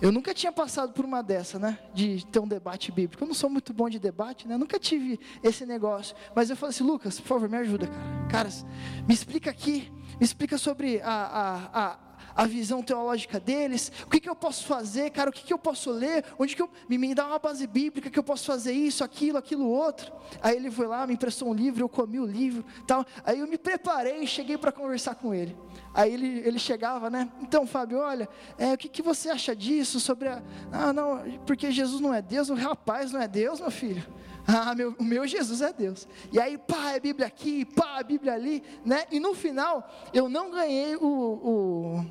[0.00, 1.78] eu nunca tinha passado por uma dessa, né?
[1.94, 3.22] De ter um debate bíblico.
[3.22, 4.56] Eu não sou muito bom de debate, né?
[4.56, 6.14] Nunca tive esse negócio.
[6.34, 8.26] Mas eu falei assim, Lucas, por favor, me ajuda, cara.
[8.36, 8.66] Caras,
[9.08, 11.98] me explica aqui, me explica sobre a, a, a
[12.34, 15.58] a visão teológica deles, o que, que eu posso fazer, cara, o que, que eu
[15.58, 18.72] posso ler, onde que eu, me, me dá uma base bíblica que eu posso fazer
[18.72, 20.12] isso, aquilo, aquilo outro.
[20.42, 23.04] Aí ele foi lá, me emprestou um livro, eu comi o livro, tal.
[23.24, 25.56] Aí eu me preparei cheguei para conversar com ele.
[25.94, 27.28] Aí ele, ele chegava, né?
[27.40, 29.98] Então, Fábio, olha, é, o que, que você acha disso?
[29.98, 30.42] Sobre a.
[30.70, 34.04] Ah, não, porque Jesus não é Deus, o rapaz não é Deus, meu filho.
[34.46, 36.06] Ah, meu, o meu Jesus é Deus.
[36.32, 39.04] E aí, pá, é Bíblia aqui, pá, a Bíblia ali, né?
[39.10, 42.06] E no final, eu não ganhei o, o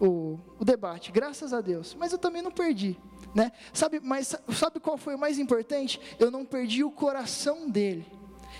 [0.00, 1.94] o, o debate, graças a Deus.
[1.98, 2.96] Mas eu também não perdi,
[3.34, 3.52] né?
[3.72, 6.00] Sabe, mas sabe qual foi o mais importante?
[6.18, 8.06] Eu não perdi o coração dele.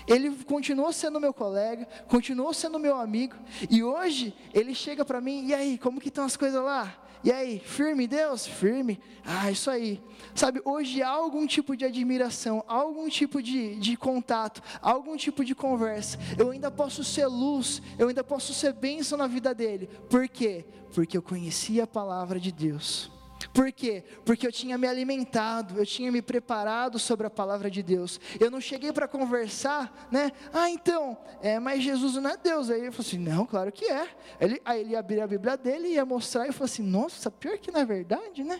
[0.07, 3.35] Ele continuou sendo meu colega, continuou sendo meu amigo,
[3.69, 7.00] e hoje ele chega para mim, e aí, como que estão as coisas lá?
[7.23, 8.47] E aí, firme Deus?
[8.47, 8.99] Firme.
[9.23, 10.01] Ah, isso aí.
[10.33, 15.53] Sabe, hoje há algum tipo de admiração, algum tipo de, de contato, algum tipo de
[15.53, 16.17] conversa.
[16.37, 19.87] Eu ainda posso ser luz, eu ainda posso ser bênção na vida dele.
[20.09, 20.65] Por quê?
[20.95, 23.11] Porque eu conhecia a palavra de Deus.
[23.53, 24.03] Por quê?
[24.25, 28.19] Porque eu tinha me alimentado, eu tinha me preparado sobre a palavra de Deus.
[28.39, 30.31] Eu não cheguei para conversar, né?
[30.53, 32.69] Ah, então, é, mas Jesus não é Deus.
[32.69, 34.07] Aí eu falei assim: não, claro que é.
[34.39, 37.57] Ele, aí ele ia abrir a Bíblia dele, ia mostrar e falou assim: nossa, pior
[37.57, 38.59] que não é verdade, né?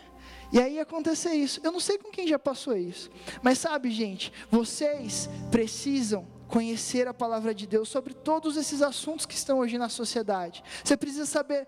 [0.52, 1.60] E aí ia acontecer isso.
[1.62, 3.10] Eu não sei com quem já passou isso,
[3.42, 9.34] mas sabe, gente, vocês precisam conhecer a palavra de Deus sobre todos esses assuntos que
[9.34, 10.62] estão hoje na sociedade.
[10.84, 11.66] Você precisa saber,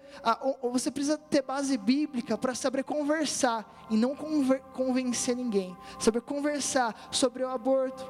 [0.62, 4.14] você precisa ter base bíblica para saber conversar e não
[4.74, 5.74] convencer ninguém.
[5.98, 8.04] Saber conversar sobre o aborto.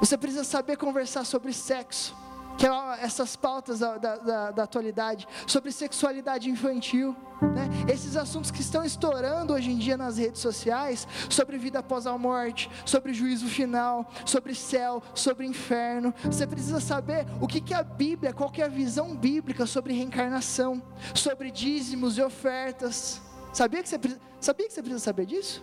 [0.00, 2.23] Você precisa saber conversar sobre sexo
[2.56, 7.68] que é essas pautas da, da, da, atualidade, sobre sexualidade infantil, né?
[7.92, 12.16] esses assuntos que estão estourando hoje em dia nas redes sociais, sobre vida após a
[12.16, 16.14] morte, sobre juízo final, sobre céu, sobre inferno.
[16.24, 19.66] Você precisa saber o que, que é a Bíblia, qual que é a visão bíblica
[19.66, 20.82] sobre reencarnação,
[21.14, 23.20] sobre dízimos e ofertas.
[23.52, 23.98] Sabia que você,
[24.40, 25.62] sabia que você precisa saber disso?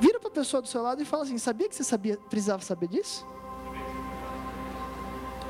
[0.00, 2.62] Vira para a pessoa do seu lado e fala assim: sabia que você sabia, precisava
[2.62, 3.26] saber disso?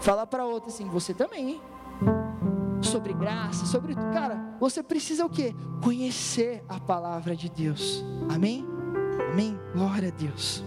[0.01, 1.61] Fala para outra assim, você também, hein?
[2.83, 3.95] sobre graça, sobre.
[3.95, 5.55] Cara, você precisa o quê?
[5.83, 8.05] Conhecer a palavra de Deus.
[8.29, 8.67] Amém?
[9.31, 9.59] Amém?
[9.75, 10.65] Glória a Deus.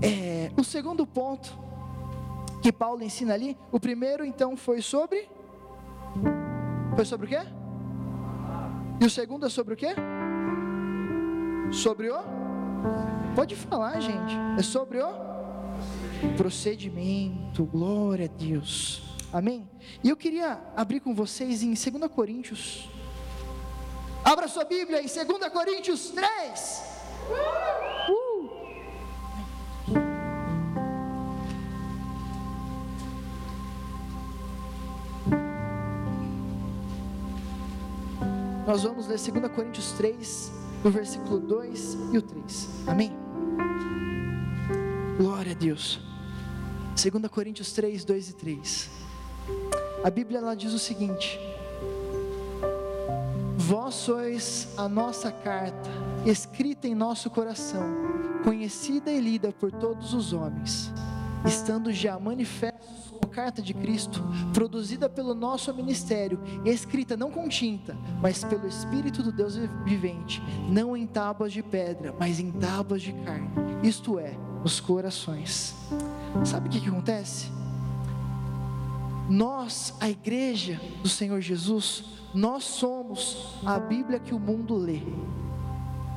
[0.00, 1.58] É, o segundo ponto
[2.60, 5.28] que Paulo ensina ali, o primeiro então foi sobre.
[6.94, 7.40] Foi sobre o quê?
[9.00, 9.94] E o segundo é sobre o quê?
[11.70, 12.18] Sobre o?
[13.34, 14.36] Pode falar, gente.
[14.58, 15.31] É sobre o
[16.36, 17.64] procedimento.
[17.64, 19.02] Glória a Deus.
[19.32, 19.68] Amém?
[20.04, 22.88] E eu queria abrir com vocês em 2 Coríntios.
[24.24, 26.82] Abra sua Bíblia em 2 Coríntios 3.
[27.30, 27.82] Uh!
[38.66, 40.52] Nós vamos ler 2 Coríntios 3,
[40.84, 42.68] no versículo 2 e o 3.
[42.86, 43.12] Amém?
[45.18, 46.11] Glória a Deus.
[46.94, 48.90] 2 Coríntios 3, 2 e 3.
[50.04, 51.40] A Bíblia ela diz o seguinte:
[53.56, 55.90] Vós sois a nossa carta,
[56.26, 57.82] escrita em nosso coração,
[58.44, 60.92] conhecida e lida por todos os homens,
[61.46, 67.96] estando já manifestos como carta de Cristo, produzida pelo nosso ministério, escrita não com tinta,
[68.20, 73.14] mas pelo Espírito do Deus vivente, não em tábuas de pedra, mas em tábuas de
[73.14, 73.50] carne,
[73.82, 75.74] isto é, nos corações.
[76.44, 77.50] Sabe o que, que acontece?
[79.28, 85.00] Nós, a igreja do Senhor Jesus, nós somos a Bíblia que o mundo lê.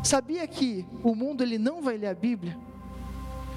[0.03, 2.57] Sabia que o mundo ele não vai ler a Bíblia?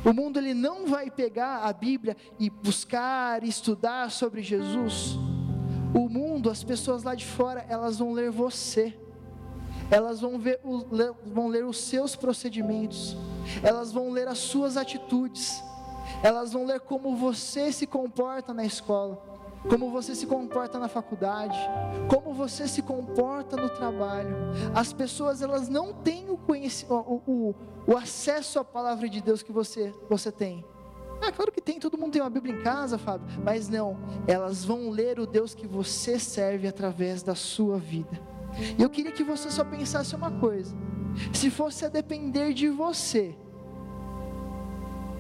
[0.05, 5.18] O mundo ele não vai pegar a Bíblia e buscar, estudar sobre Jesus.
[5.94, 8.96] O mundo, as pessoas lá de fora, elas vão ler você.
[9.90, 10.61] Elas vão, ver,
[11.27, 13.16] vão ler os seus procedimentos.
[13.63, 15.63] Elas vão ler as suas atitudes.
[16.23, 19.29] Elas vão ler como você se comporta na escola
[19.69, 21.59] como você se comporta na faculdade,
[22.09, 24.37] como você se comporta no trabalho.
[24.75, 26.39] As pessoas elas não têm o,
[26.89, 27.55] o,
[27.87, 30.65] o, acesso à palavra de Deus que você, você tem.
[31.21, 34.65] É claro que tem, todo mundo tem uma Bíblia em casa, Fábio, mas não, elas
[34.65, 38.21] vão ler o Deus que você serve através da sua vida.
[38.79, 40.75] E eu queria que você só pensasse uma coisa:
[41.33, 43.37] se fosse a depender de você,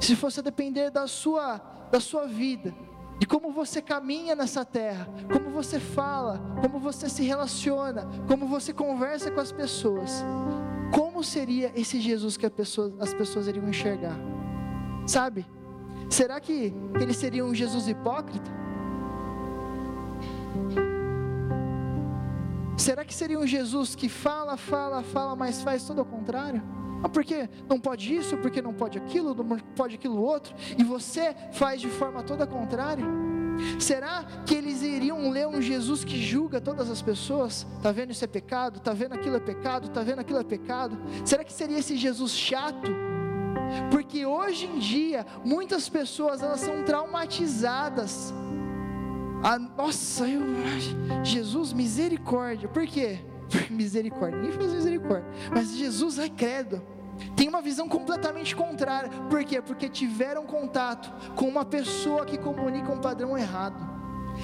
[0.00, 1.58] se fosse a depender da sua,
[1.90, 2.74] da sua vida,
[3.18, 8.72] de como você caminha nessa terra, como você fala, como você se relaciona, como você
[8.72, 10.24] conversa com as pessoas.
[10.92, 14.16] Como seria esse Jesus que pessoa, as pessoas iriam enxergar?
[15.06, 15.44] Sabe?
[16.08, 18.50] Será que ele seria um Jesus hipócrita?
[22.78, 26.62] Será que seria um Jesus que fala, fala, fala, mas faz tudo ao contrário?
[27.02, 31.34] Ah, porque não pode isso, porque não pode aquilo, não pode aquilo outro, e você
[31.52, 33.04] faz de forma toda contrária?
[33.80, 37.66] Será que eles iriam ler um Jesus que julga todas as pessoas?
[37.82, 38.78] Tá vendo isso é pecado?
[38.78, 39.88] Tá vendo aquilo é pecado?
[39.88, 40.96] Tá vendo aquilo é pecado?
[41.24, 42.88] Será que seria esse Jesus chato?
[43.90, 48.32] Porque hoje em dia muitas pessoas elas são traumatizadas.
[49.42, 50.42] Ah, nossa, eu,
[51.22, 52.68] Jesus misericórdia.
[52.68, 53.20] Por quê?
[53.70, 56.82] misericórdia, ninguém faz misericórdia, mas Jesus é credo.
[57.34, 59.60] Tem uma visão completamente contrária, por quê?
[59.60, 63.84] Porque tiveram contato com uma pessoa que comunica um padrão errado,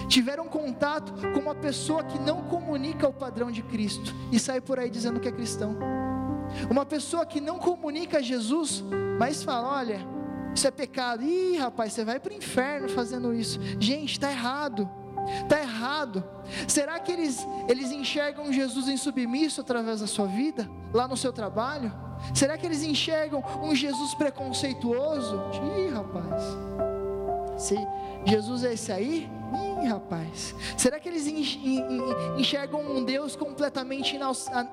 [0.09, 4.81] tiveram contato com uma pessoa que não comunica o padrão de Cristo e sai por
[4.81, 5.77] aí dizendo que é cristão,
[6.69, 8.83] uma pessoa que não comunica Jesus,
[9.19, 10.01] mas fala: olha,
[10.55, 14.89] isso é pecado, ih rapaz, você vai para o inferno fazendo isso, gente, está errado.
[15.43, 16.23] Está errado.
[16.69, 21.33] Será que eles, eles enxergam Jesus em submisso através da sua vida, lá no seu
[21.33, 21.93] trabalho?
[22.35, 25.41] Será que eles enxergam um Jesus preconceituoso?
[25.79, 26.43] Ih, rapaz.
[27.57, 27.77] Se
[28.25, 29.31] Jesus é esse aí?
[29.83, 30.55] Ih, rapaz.
[30.77, 34.19] Será que eles enxergam um Deus completamente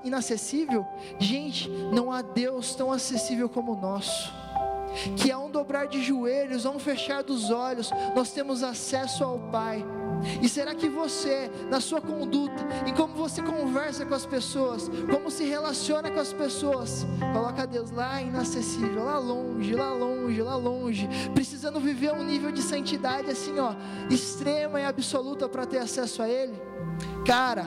[0.04, 0.86] inacessível?
[1.20, 4.42] Gente, não há Deus tão acessível como o nosso
[5.16, 9.40] que a um dobrar de joelhos, a um fechar dos olhos, nós temos acesso ao
[9.52, 9.86] Pai.
[10.42, 15.32] E será que você, na sua conduta, em como você conversa com as pessoas, como
[15.32, 21.10] se relaciona com as pessoas, coloca Deus lá inacessível, lá longe, lá longe, lá longe,
[21.34, 23.74] precisando viver um nível de santidade assim, ó,
[24.10, 26.54] extrema e absoluta para ter acesso a Ele?
[27.26, 27.66] Cara,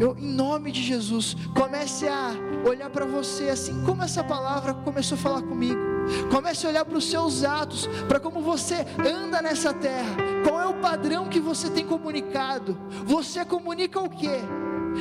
[0.00, 2.32] eu, em nome de Jesus, comece a
[2.66, 5.93] olhar para você assim como essa palavra começou a falar comigo.
[6.30, 10.16] Comece a olhar para os seus atos, para como você anda nessa terra.
[10.46, 12.76] Qual é o padrão que você tem comunicado?
[13.04, 14.28] Você comunica o que?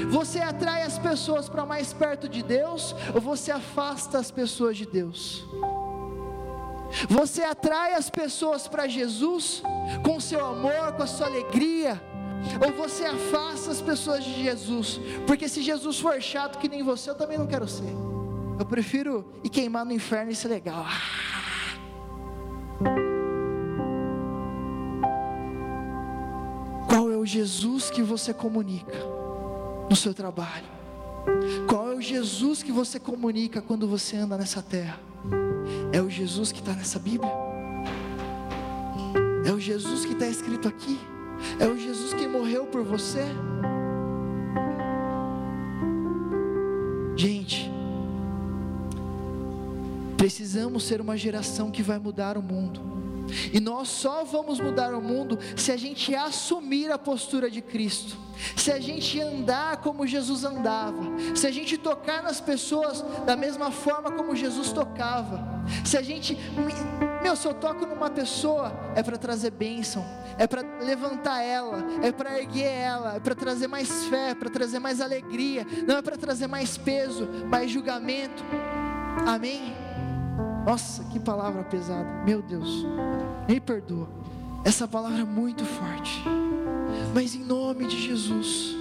[0.10, 4.86] Você atrai as pessoas para mais perto de Deus ou você afasta as pessoas de
[4.86, 5.46] Deus?
[7.10, 9.63] Você atrai as pessoas para Jesus
[10.04, 12.02] com seu amor, com a sua alegria,
[12.63, 17.10] ou você afasta as pessoas de Jesus, porque se Jesus for chato que nem você,
[17.10, 18.12] eu também não quero ser.
[18.60, 20.86] Eu prefiro ir queimar no inferno e ser legal.
[26.88, 28.98] Qual é o Jesus que você comunica
[29.89, 30.66] no seu trabalho?
[31.68, 35.00] Qual é o Jesus que você comunica quando você anda nessa terra?
[35.92, 37.32] É o Jesus que está nessa Bíblia?
[39.46, 41.00] É o Jesus que está escrito aqui?
[41.60, 43.26] É o Jesus que morreu por você?
[47.16, 47.73] Gente,
[50.24, 52.80] precisamos ser uma geração que vai mudar o mundo.
[53.52, 58.16] E nós só vamos mudar o mundo se a gente assumir a postura de Cristo,
[58.56, 61.02] se a gente andar como Jesus andava,
[61.36, 65.46] se a gente tocar nas pessoas da mesma forma como Jesus tocava,
[65.84, 66.38] se a gente,
[67.22, 70.06] meu, se eu toco numa pessoa é para trazer bênção,
[70.38, 74.50] é para levantar ela, é para erguer ela, é para trazer mais fé, é para
[74.50, 78.42] trazer mais alegria, não é para trazer mais peso, mais julgamento.
[79.28, 79.83] Amém?
[80.65, 82.08] Nossa, que palavra pesada.
[82.26, 82.86] Meu Deus,
[83.47, 84.08] me perdoa.
[84.63, 86.23] Essa palavra é muito forte.
[87.13, 88.76] Mas em nome de Jesus,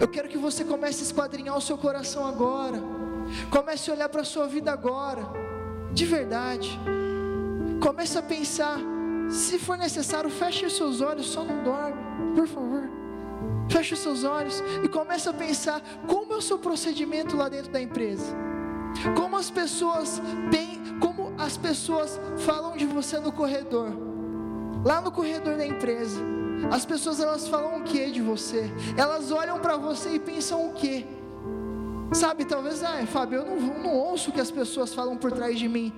[0.00, 2.80] eu quero que você comece a esquadrinhar o seu coração agora.
[3.50, 5.22] Comece a olhar para a sua vida agora.
[5.92, 6.78] De verdade.
[7.80, 8.78] Comece a pensar.
[9.30, 12.88] Se for necessário, feche os seus olhos, só não dorme, por favor.
[13.68, 17.72] Feche os seus olhos e comece a pensar como é o seu procedimento lá dentro
[17.72, 18.43] da empresa.
[19.16, 23.92] Como as pessoas bem, como as pessoas falam de você no corredor.
[24.84, 26.20] Lá no corredor da empresa,
[26.70, 28.70] as pessoas elas falam o que de você?
[28.96, 31.06] Elas olham para você e pensam o que?
[32.12, 35.58] Sabe, talvez, ah, Fábio, eu não, não ouço o que as pessoas falam por trás
[35.58, 35.92] de mim,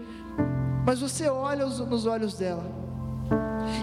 [0.87, 2.86] mas você olha nos olhos dela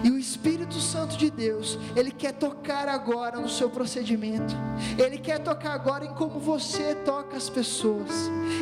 [0.04, 4.54] e o Espírito Santo de Deus, ele quer tocar agora no seu procedimento.
[4.98, 8.10] Ele quer tocar agora em como você toca as pessoas.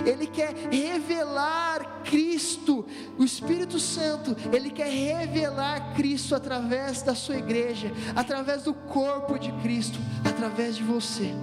[0.07, 2.87] Ele quer revelar Cristo.
[3.19, 9.51] O Espírito Santo, ele quer revelar Cristo através da sua igreja, através do corpo de
[9.63, 11.35] Cristo, através de você.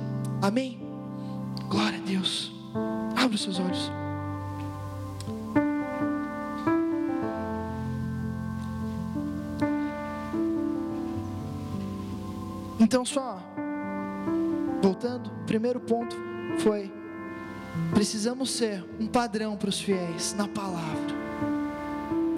[0.42, 0.80] Amém.
[1.68, 2.54] Glória a Deus.
[3.18, 3.92] Abra os seus olhos.
[12.90, 13.40] Então, só
[14.82, 16.16] voltando, primeiro ponto
[16.58, 16.92] foi:
[17.94, 21.14] precisamos ser um padrão para os fiéis na palavra,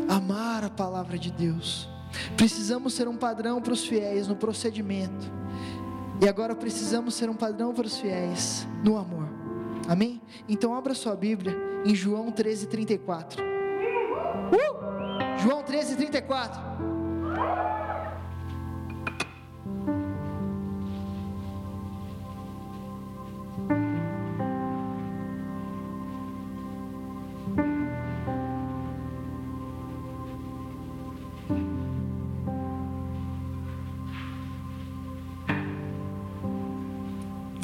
[0.10, 1.88] amar a palavra de Deus.
[2.36, 5.32] Precisamos ser um padrão para os fiéis no procedimento,
[6.22, 9.30] e agora precisamos ser um padrão para os fiéis no amor.
[9.88, 10.22] Amém?
[10.50, 13.42] Então, abra sua Bíblia em João 13, 34.
[13.42, 15.40] Uh!
[15.40, 16.62] João 13, 34.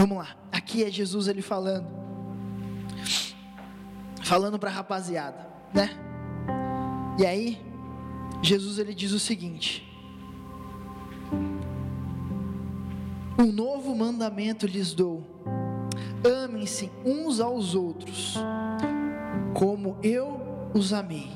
[0.07, 0.37] Vamos lá.
[0.53, 1.85] Aqui é Jesus ele falando.
[4.23, 5.89] Falando para a rapaziada, né?
[7.19, 7.61] E aí,
[8.41, 9.85] Jesus ele diz o seguinte:
[13.37, 15.25] Um novo mandamento lhes dou:
[16.45, 18.35] amem-se uns aos outros,
[19.53, 20.39] como eu
[20.73, 21.29] os amei.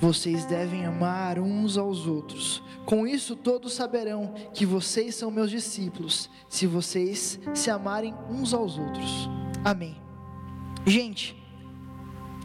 [0.00, 2.62] Vocês devem amar uns aos outros.
[2.84, 8.78] Com isso todos saberão que vocês são meus discípulos, se vocês se amarem uns aos
[8.78, 9.28] outros.
[9.64, 10.00] Amém.
[10.84, 11.34] Gente,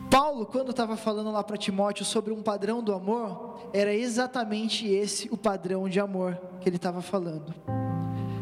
[0.10, 5.30] Paulo, quando estava falando lá para Timóteo sobre um padrão do amor, era exatamente esse
[5.32, 7.54] o padrão de amor que ele estava falando.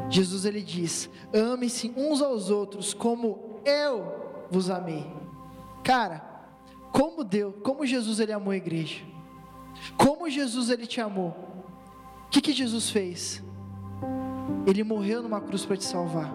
[0.10, 5.06] Jesus ele diz: "Ame-se uns aos outros como eu vos amei".
[5.84, 6.29] Cara,
[6.91, 9.04] como Deus, como Jesus ele amou a igreja.
[9.97, 11.36] Como Jesus ele te amou.
[12.25, 13.43] O que, que Jesus fez?
[14.65, 16.32] Ele morreu numa cruz para te salvar.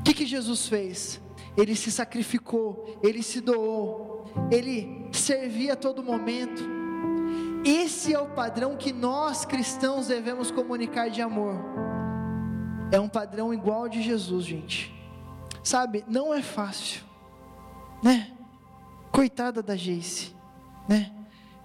[0.00, 1.20] O que, que Jesus fez?
[1.56, 6.62] Ele se sacrificou, ele se doou, ele servia a todo momento.
[7.64, 11.56] Esse é o padrão que nós cristãos devemos comunicar de amor.
[12.90, 14.94] É um padrão igual de Jesus, gente.
[15.62, 17.04] Sabe, não é fácil,
[18.02, 18.32] né?
[19.12, 20.34] Coitada da Jace,
[20.88, 21.12] né?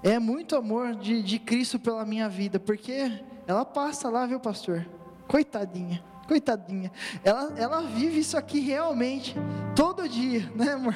[0.03, 4.85] É muito amor de, de Cristo pela minha vida, porque ela passa lá, viu, pastor?
[5.27, 6.91] Coitadinha, coitadinha.
[7.23, 9.35] Ela, ela vive isso aqui realmente,
[9.75, 10.95] todo dia, né, amor?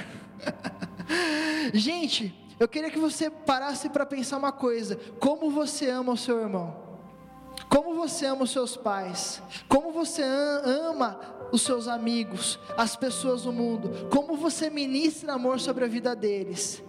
[1.74, 6.39] Gente, eu queria que você parasse para pensar uma coisa: como você ama o seu
[6.39, 6.89] irmão?
[7.70, 11.20] Como você ama os seus pais, como você ama
[11.51, 16.84] os seus amigos, as pessoas do mundo, como você ministra amor sobre a vida deles.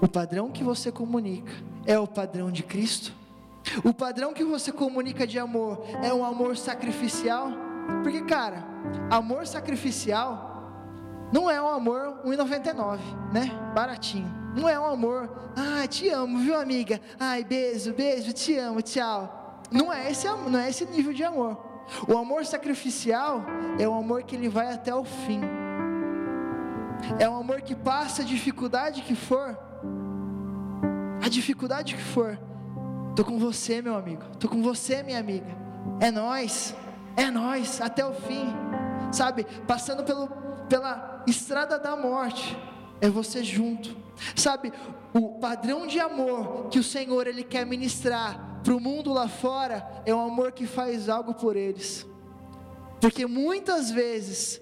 [0.00, 1.52] O padrão que você comunica
[1.86, 3.12] é o padrão de Cristo.
[3.84, 7.52] O padrão que você comunica de amor é um amor sacrificial.
[8.02, 8.64] Porque, cara,
[9.10, 12.98] amor sacrificial não é um amor 1,99,
[13.32, 13.50] né?
[13.74, 14.30] Baratinho.
[14.54, 17.00] Não é um amor, ah, te amo, viu, amiga?
[17.18, 19.41] Ai, beijo, beijo, te amo, tchau.
[19.72, 21.58] Não é esse, não é esse nível de amor.
[22.06, 23.44] O amor sacrificial
[23.78, 25.40] é o amor que ele vai até o fim.
[27.18, 29.58] É um amor que passa a dificuldade que for,
[31.24, 32.38] a dificuldade que for.
[33.16, 34.22] Tô com você, meu amigo.
[34.38, 35.54] Tô com você, minha amiga.
[36.00, 36.74] É nós.
[37.16, 38.46] É nós até o fim.
[39.10, 39.44] Sabe?
[39.66, 40.42] Passando pelo
[40.72, 42.56] pela estrada da morte,
[42.98, 43.94] é você junto.
[44.34, 44.72] Sabe,
[45.12, 50.02] o padrão de amor que o Senhor ele quer ministrar para o mundo lá fora
[50.04, 52.06] é um amor que faz algo por eles.
[53.00, 54.60] Porque muitas vezes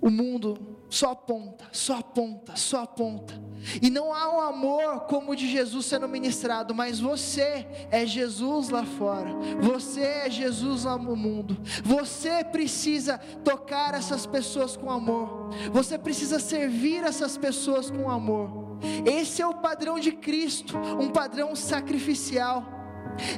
[0.00, 3.40] o mundo só aponta, só aponta, só aponta.
[3.80, 8.68] E não há um amor como o de Jesus sendo ministrado, mas você é Jesus
[8.68, 9.30] lá fora.
[9.60, 11.56] Você é Jesus lá no mundo.
[11.82, 15.50] Você precisa tocar essas pessoas com amor.
[15.72, 18.78] Você precisa servir essas pessoas com amor.
[19.06, 22.81] Esse é o padrão de Cristo, um padrão sacrificial.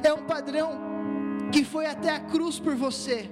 [0.03, 0.79] É um padrão
[1.51, 3.29] que foi até a cruz por você,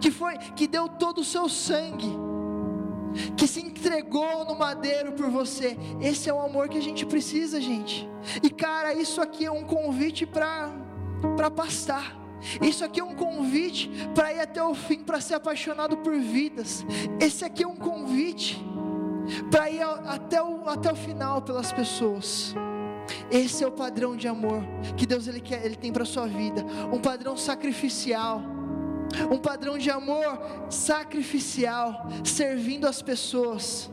[0.00, 2.28] que foi que deu todo o seu sangue
[3.36, 5.76] que se entregou no madeiro por você.
[6.00, 8.08] Esse é o amor que a gente precisa, gente.
[8.42, 10.70] E cara, isso aqui é um convite para
[11.36, 12.16] para pastar.
[12.62, 16.84] Isso aqui é um convite para ir até o fim, para ser apaixonado por vidas.
[17.20, 18.64] Esse aqui é um convite
[19.50, 22.54] para ir até o, até o final pelas pessoas.
[23.30, 24.62] Esse é o padrão de amor
[24.96, 28.42] que Deus ele, quer, ele tem para sua vida, um padrão sacrificial
[29.30, 30.38] um padrão de amor
[30.70, 33.90] sacrificial, servindo as pessoas.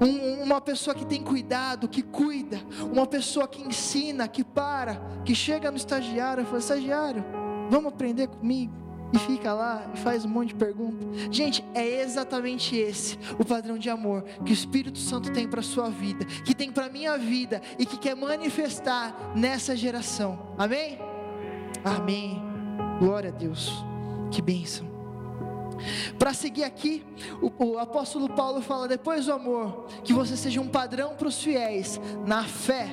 [0.00, 2.60] Um, uma pessoa que tem cuidado, que cuida,
[2.92, 7.24] uma pessoa que ensina, que para, que chega no estagiário e fala: estagiário,
[7.68, 8.89] vamos aprender comigo?
[9.12, 11.06] E fica lá e faz um monte de perguntas.
[11.30, 15.90] Gente, é exatamente esse o padrão de amor que o Espírito Santo tem para sua
[15.90, 20.54] vida, que tem para minha vida e que quer manifestar nessa geração.
[20.56, 20.98] Amém?
[21.84, 22.40] Amém.
[22.98, 23.84] Glória a Deus.
[24.30, 24.88] Que bênção.
[26.18, 27.04] Para seguir aqui,
[27.40, 31.42] o, o, apóstolo Paulo fala: depois do amor, que você seja um padrão para os
[31.42, 32.88] fiéis na fé.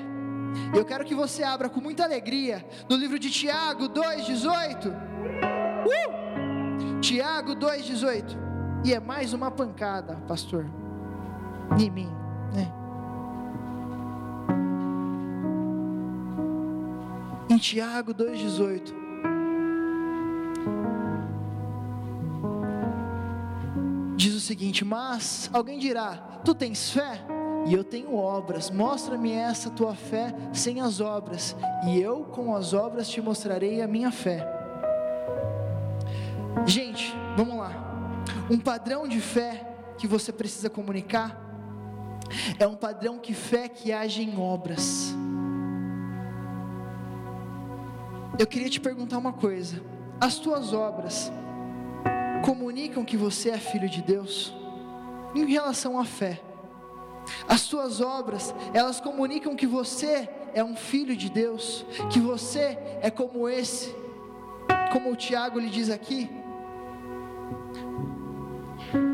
[0.74, 5.57] Eu quero que você abra com muita alegria no livro de Tiago 2,18.
[5.88, 7.00] Uh!
[7.00, 8.38] Tiago 2,18.
[8.86, 10.66] E é mais uma pancada, pastor,
[11.80, 12.10] em mim,
[12.54, 12.72] né?
[17.50, 19.08] Em Tiago 2,18.
[24.48, 27.22] seguinte: Mas alguém dirá: Tu tens fé?
[27.66, 31.54] E eu tenho obras, mostra-me essa tua fé sem as obras,
[31.86, 34.57] e eu com as obras te mostrarei a minha fé.
[36.66, 37.72] Gente, vamos lá.
[38.49, 41.43] Um padrão de fé que você precisa comunicar
[42.60, 45.16] é um padrão de fé que age em obras.
[48.38, 49.82] Eu queria te perguntar uma coisa:
[50.20, 51.32] as tuas obras
[52.43, 54.53] comunicam que você é filho de Deus
[55.36, 56.41] em relação à fé.
[57.47, 63.12] As suas obras, elas comunicam que você é um filho de Deus, que você é
[63.12, 63.93] como esse,
[64.93, 66.30] como o Tiago lhe diz aqui,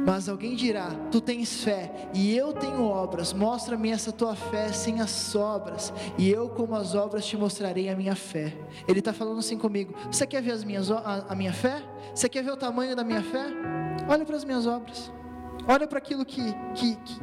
[0.06, 3.34] mas alguém dirá: Tu tens fé e eu tenho obras.
[3.34, 7.96] Mostra-me essa tua fé sem as obras, e eu, como as obras, te mostrarei a
[7.96, 8.56] minha fé.
[8.88, 11.84] Ele está falando assim comigo: Você quer ver as minhas, a, a minha fé?
[12.14, 13.46] Você quer ver o tamanho da minha fé?
[14.08, 15.12] Olha para as minhas obras.
[15.68, 16.42] Olha para aquilo que,
[16.76, 17.20] que, que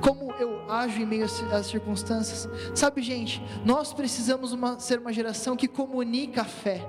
[0.00, 2.48] como eu ajo em meio às circunstâncias.
[2.74, 6.86] Sabe, gente, nós precisamos uma, ser uma geração que comunica a fé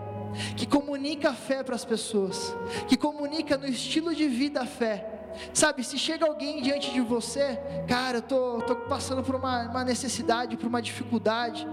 [0.55, 2.55] que comunica a fé para as pessoas,
[2.87, 5.11] que comunica no estilo de vida a fé.
[5.53, 9.83] Sabe, se chega alguém diante de você, cara, eu tô, tô passando por uma, uma
[9.83, 11.67] necessidade, por uma dificuldade.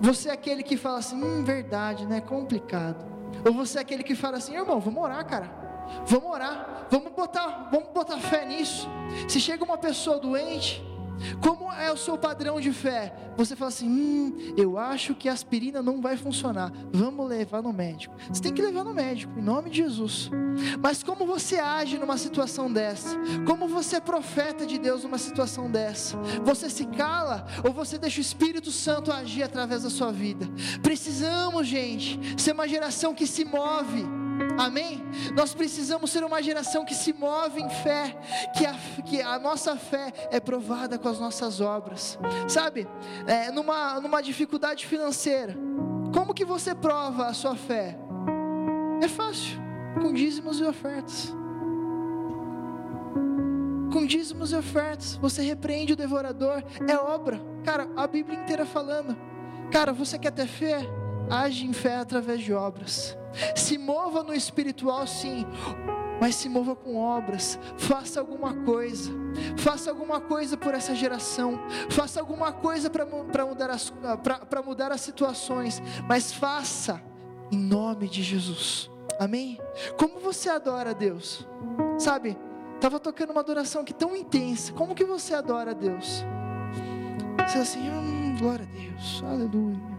[0.00, 2.20] Você é aquele que fala assim, hum, verdade, né?
[2.20, 3.04] Complicado.
[3.44, 5.64] Ou você é aquele que fala assim, irmão, vamos orar, cara.
[6.06, 8.88] Vamos orar, vamos botar, vamos botar fé nisso.
[9.28, 10.82] Se chega uma pessoa doente,
[11.40, 13.14] Como é o seu padrão de fé?
[13.36, 16.72] Você fala assim: hum, eu acho que a aspirina não vai funcionar.
[16.92, 18.14] Vamos levar no médico.
[18.28, 20.30] Você tem que levar no médico, em nome de Jesus.
[20.80, 23.16] Mas como você age numa situação dessa?
[23.46, 26.16] Como você é profeta de Deus numa situação dessa?
[26.44, 30.48] Você se cala ou você deixa o Espírito Santo agir através da sua vida?
[30.82, 34.23] Precisamos, gente, ser uma geração que se move
[34.58, 35.02] Amém?
[35.34, 38.16] Nós precisamos ser uma geração que se move em fé,
[38.56, 42.18] que a, que a nossa fé é provada com as nossas obras.
[42.48, 42.86] Sabe,
[43.26, 45.56] é, numa, numa dificuldade financeira,
[46.12, 47.98] como que você prova a sua fé?
[49.02, 49.58] É fácil,
[50.00, 51.34] com dízimos e ofertas.
[53.92, 57.40] Com dízimos e ofertas, você repreende o devorador, é obra.
[57.64, 59.16] Cara, a Bíblia inteira falando.
[59.70, 60.80] Cara, você quer ter fé?
[61.30, 63.16] Age em fé através de obras.
[63.54, 65.46] Se mova no espiritual, sim,
[66.20, 67.58] mas se mova com obras.
[67.76, 69.10] Faça alguma coisa.
[69.56, 71.58] Faça alguma coisa por essa geração.
[71.90, 73.04] Faça alguma coisa para
[73.44, 73.92] mudar, as,
[74.64, 75.82] mudar as situações.
[76.08, 77.02] Mas faça
[77.50, 78.90] em nome de Jesus.
[79.18, 79.60] Amém?
[79.96, 81.46] Como você adora a Deus?
[81.98, 82.36] Sabe,
[82.74, 84.72] estava tocando uma adoração aqui tão intensa.
[84.72, 86.24] Como que você adora a Deus?
[87.46, 89.93] Você assim, hum, glória a Deus, aleluia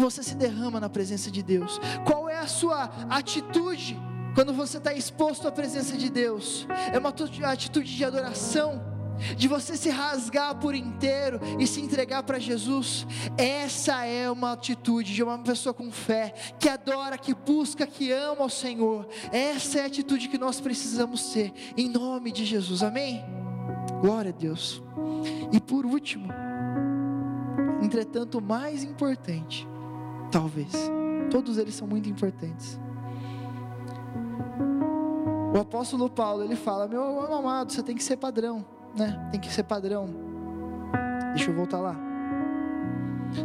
[0.00, 1.80] você se derrama na presença de Deus?
[2.04, 3.98] Qual é a sua atitude
[4.34, 6.66] quando você está exposto à presença de Deus?
[6.92, 7.12] É uma
[7.50, 8.94] atitude de adoração?
[9.36, 13.06] de você se rasgar por inteiro e se entregar para Jesus.
[13.36, 18.44] Essa é uma atitude de uma pessoa com fé, que adora, que busca, que ama
[18.44, 19.06] o Senhor.
[19.32, 23.24] Essa é a atitude que nós precisamos ser, em nome de Jesus, amém?
[24.00, 24.82] Glória a Deus.
[25.52, 26.28] E por último,
[27.82, 29.66] entretanto, o mais importante,
[30.34, 30.72] Talvez.
[31.30, 32.76] Todos eles são muito importantes.
[35.54, 38.66] O apóstolo Paulo, ele fala: Meu amado, você tem que ser padrão,
[38.96, 39.28] né?
[39.30, 40.08] Tem que ser padrão.
[41.36, 41.96] Deixa eu voltar lá.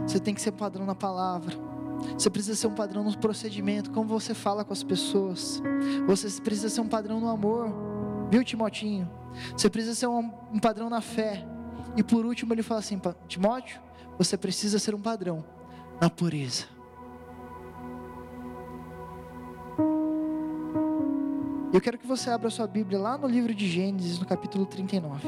[0.08, 1.56] Você tem que ser padrão na palavra.
[2.18, 5.62] Você precisa ser um padrão no procedimento, como você fala com as pessoas.
[6.08, 7.72] Você precisa ser um padrão no amor,
[8.32, 9.08] viu, Timotinho?
[9.56, 11.46] Você precisa ser um, um padrão na fé.
[11.96, 13.80] E por último, ele fala assim: Timóteo,
[14.18, 15.46] você precisa ser um padrão
[16.02, 16.79] na pureza.
[21.72, 25.28] Eu quero que você abra sua Bíblia lá no livro de Gênesis, no capítulo 39.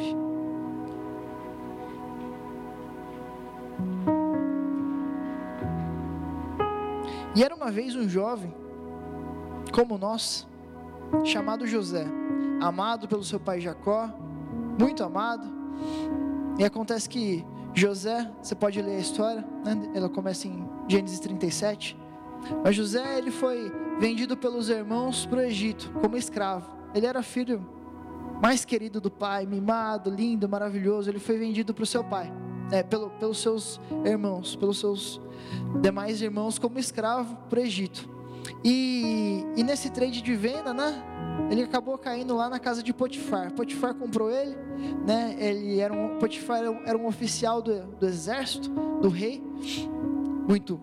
[7.35, 8.51] E era uma vez um jovem,
[9.71, 10.47] como nós,
[11.23, 12.07] chamado José,
[12.59, 14.09] amado pelo seu pai Jacó,
[14.79, 15.47] muito amado.
[16.57, 19.91] E acontece que José, você pode ler a história, né?
[19.93, 22.00] ela começa em Gênesis 37.
[22.63, 26.69] Mas José, ele foi vendido pelos irmãos para o Egito como escravo.
[26.93, 27.65] Ele era filho
[28.41, 31.09] mais querido do pai, mimado, lindo, maravilhoso.
[31.09, 32.31] Ele foi vendido para o seu pai,
[32.71, 35.21] é, pelo, pelos seus irmãos, pelos seus
[35.81, 38.09] demais irmãos, como escravo para o Egito.
[38.63, 41.03] E, e nesse trade de venda, né?
[41.49, 43.51] Ele acabou caindo lá na casa de Potifar.
[43.53, 44.55] Potifar comprou ele,
[45.05, 45.35] né?
[45.39, 48.69] Ele era um Potifar era um, era um oficial do, do exército
[49.01, 49.43] do rei,
[50.47, 50.79] muito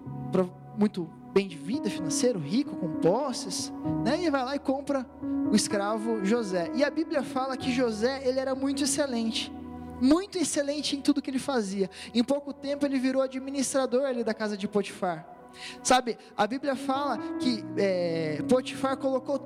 [0.78, 1.08] muito
[1.38, 3.72] bem de vida financeiro, rico, com posses,
[4.04, 4.24] né?
[4.24, 5.06] E vai lá e compra
[5.48, 6.68] o escravo José.
[6.74, 9.52] E a Bíblia fala que José, ele era muito excelente,
[10.00, 11.88] muito excelente em tudo que ele fazia.
[12.12, 15.28] Em pouco tempo ele virou administrador ali da casa de Potifar.
[15.80, 19.38] Sabe, a Bíblia fala que é, Potifar colocou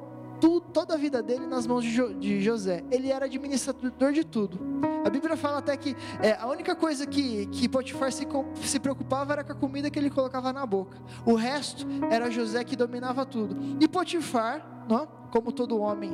[0.42, 2.82] tudo, toda a vida dele nas mãos de, jo, de, José.
[2.90, 4.58] Ele era administrador de tudo.
[5.04, 8.26] A Bíblia fala até que é, a única coisa que, que Potifar se,
[8.64, 10.98] se preocupava era com a comida que ele colocava na boca.
[11.24, 13.56] O resto era José que dominava tudo.
[13.80, 16.12] E Potifar, não, como todo homem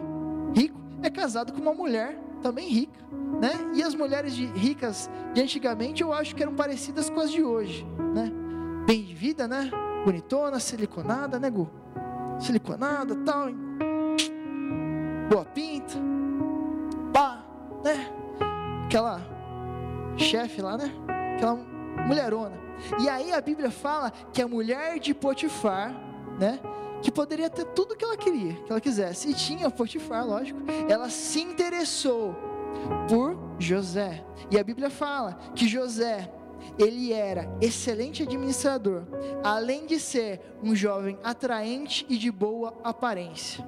[0.54, 3.00] rico, é casado com uma mulher também rica,
[3.40, 3.52] né?
[3.74, 7.42] E as mulheres de, ricas de antigamente eu acho que eram parecidas com as de
[7.42, 8.30] hoje, né?
[8.86, 9.70] Bem de vida, né?
[10.04, 11.66] Bonitona, siliconada, né, Gu?
[12.38, 13.48] Siliconada, tal,
[15.28, 15.94] boa pinta,
[17.12, 17.44] pá,
[17.84, 18.10] né?
[18.86, 19.20] Aquela
[20.16, 20.90] chefe lá, né?
[21.36, 21.54] Aquela
[22.06, 22.56] mulherona.
[23.00, 25.94] E aí a Bíblia fala que a mulher de Potifar,
[26.38, 26.58] né?
[27.02, 29.30] Que poderia ter tudo que ela queria, que ela quisesse.
[29.30, 30.60] E tinha Potifar, lógico.
[30.88, 32.34] Ela se interessou
[33.08, 34.24] por José.
[34.50, 36.32] E a Bíblia fala que José,
[36.78, 39.04] ele era excelente administrador,
[39.42, 43.64] além de ser um jovem atraente e de boa aparência.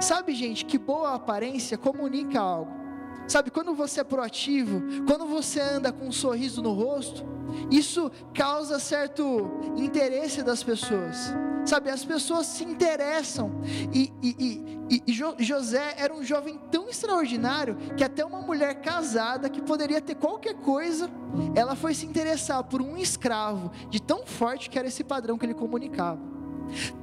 [0.00, 2.83] Sabe, gente, que boa aparência comunica algo.
[3.26, 7.24] Sabe, quando você é proativo, quando você anda com um sorriso no rosto,
[7.70, 11.32] isso causa certo interesse das pessoas.
[11.64, 13.62] Sabe, as pessoas se interessam.
[13.92, 19.48] E, e, e, e, José era um jovem tão extraordinário que até uma mulher casada
[19.48, 21.08] que poderia ter qualquer coisa,
[21.54, 25.46] ela foi se interessar por um escravo, de tão forte que era esse padrão que
[25.46, 26.20] ele comunicava.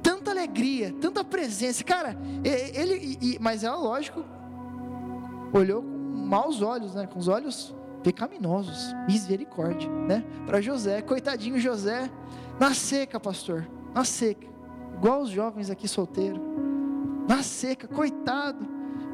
[0.02, 4.24] Tanta alegria, tanta presença, cara, ele, mas ela, lógico,
[5.52, 6.01] olhou com
[6.32, 7.06] maus olhos, né?
[7.06, 10.24] Com os olhos pecaminosos, misericórdia, né?
[10.46, 12.10] Para José, coitadinho José,
[12.58, 14.50] na seca, pastor, na seca
[14.96, 16.40] igual os jovens aqui solteiros,
[17.28, 18.64] na seca, coitado,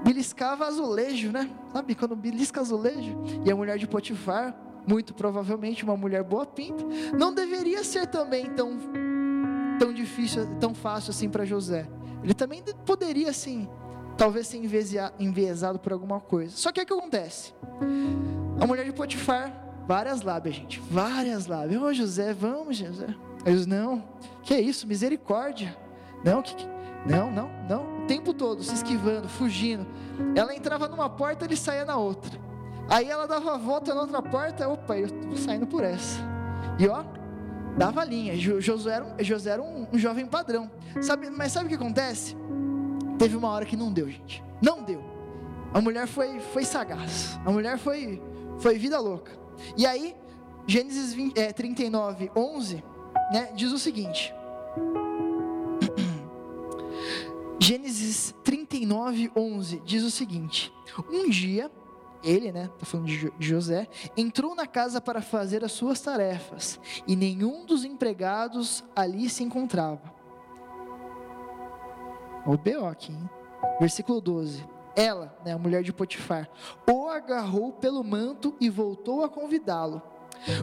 [0.04, 1.50] beliscava azulejo, né?
[1.72, 3.16] Sabe quando belisca azulejo?
[3.44, 4.54] E a mulher de Potifar,
[4.86, 6.84] muito provavelmente uma mulher boa pinta,
[7.18, 8.76] não deveria ser também tão,
[9.78, 11.88] tão difícil, tão fácil assim para José.
[12.22, 13.66] Ele também poderia, assim,
[14.18, 14.60] talvez ser
[15.18, 16.54] enviesado por alguma coisa.
[16.56, 17.54] Só que o que acontece?
[18.60, 19.52] A mulher de Potifar,
[19.86, 21.80] várias lábias, gente, várias lábias.
[21.80, 23.06] Ô oh, José, vamos, José.
[23.46, 24.02] Eles, não,
[24.42, 25.74] que é isso, misericórdia.
[26.24, 26.52] Não, que,
[27.06, 28.02] não, não, não.
[28.02, 29.86] O tempo todo se esquivando, fugindo.
[30.34, 32.38] Ela entrava numa porta, ele saía na outra.
[32.90, 36.18] Aí ela dava a volta na outra porta, opa, eu estou saindo por essa.
[36.78, 37.04] E ó,
[37.76, 38.36] dava linha.
[38.36, 40.68] José era, um, José era um, um jovem padrão.
[41.00, 42.36] Sabe, mas sabe o que acontece?
[43.18, 44.42] Teve uma hora que não deu, gente.
[44.62, 45.02] Não deu.
[45.74, 47.38] A mulher foi, foi sagaz.
[47.44, 48.22] A mulher foi,
[48.58, 49.32] foi vida louca.
[49.76, 50.14] E aí,
[50.66, 52.82] Gênesis 20, é, 39, 11
[53.32, 54.34] né, diz o seguinte.
[57.60, 60.72] Gênesis 39, 11 diz o seguinte:
[61.10, 61.70] Um dia,
[62.22, 67.14] ele, né, está falando de José, entrou na casa para fazer as suas tarefas, e
[67.14, 70.17] nenhum dos empregados ali se encontrava.
[72.46, 72.86] O B.O.
[72.86, 73.30] aqui, hein?
[73.80, 74.64] versículo 12.
[74.96, 76.48] Ela, né, a mulher de Potifar,
[76.90, 80.02] o agarrou pelo manto e voltou a convidá-lo.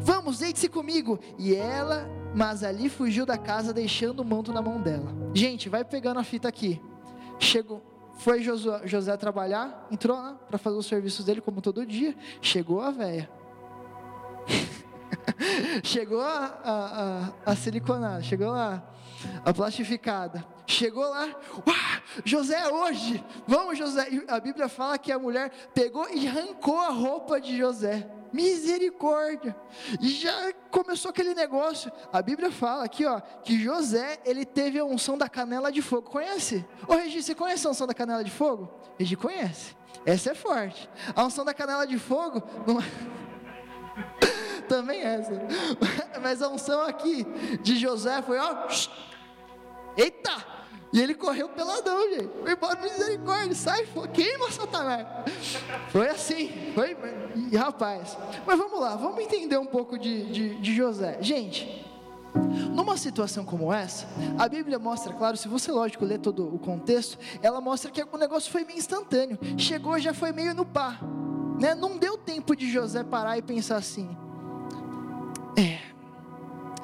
[0.02, 1.20] Vamos, deite-se comigo.
[1.38, 5.14] E ela, mas ali fugiu da casa, deixando o manto na mão dela.
[5.34, 6.82] Gente, vai pegando a fita aqui.
[7.40, 7.82] Chegou,
[8.18, 12.16] foi Josué, José trabalhar, entrou lá para fazer os serviços dele, como todo dia.
[12.42, 13.30] Chegou a véia.
[15.84, 18.84] chegou a, a, a, a siliconada, chegou lá,
[19.44, 20.46] a plastificada.
[20.68, 21.30] Chegou lá,
[22.24, 24.08] José é hoje, vamos José.
[24.10, 28.10] E a Bíblia fala que a mulher pegou e arrancou a roupa de José.
[28.34, 29.56] Misericórdia.
[30.02, 31.92] E já começou aquele negócio.
[32.12, 36.10] A Bíblia fala aqui, ó, que José, ele teve a unção da canela de fogo.
[36.10, 36.66] Conhece?
[36.88, 38.70] Ô Regi, você conhece a unção da canela de fogo?
[39.00, 39.76] Regi conhece.
[40.06, 40.90] Essa é forte.
[41.16, 42.80] A unção da canela de fogo não...
[42.80, 43.16] É-
[44.68, 45.32] também essa.
[46.22, 47.26] Mas a unção aqui
[47.62, 48.68] de José foi, ó,
[49.98, 50.56] eita!
[50.96, 52.30] E ele correu peladão, gente.
[52.41, 55.06] Foi embora, misericórdia, sai, queima Satanás.
[55.89, 56.96] Foi assim, foi,
[57.52, 58.18] e, rapaz.
[58.46, 61.18] Mas vamos lá, vamos entender um pouco de, de, de José.
[61.20, 61.86] Gente,
[62.74, 67.18] numa situação como essa, a Bíblia mostra, claro, se você, lógico, ler todo o contexto,
[67.41, 69.38] ela mostra que o negócio foi meio instantâneo.
[69.58, 71.04] Chegou, já foi meio no par.
[71.60, 71.76] Né?
[71.76, 74.16] Não deu tempo de José parar e pensar assim:
[75.58, 75.80] é,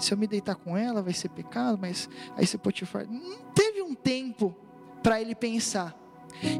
[0.02, 3.06] se eu me deitar com ela vai ser pecado, mas aí você Potifar.
[3.10, 4.56] Não teve um tempo
[5.04, 5.96] para ele pensar.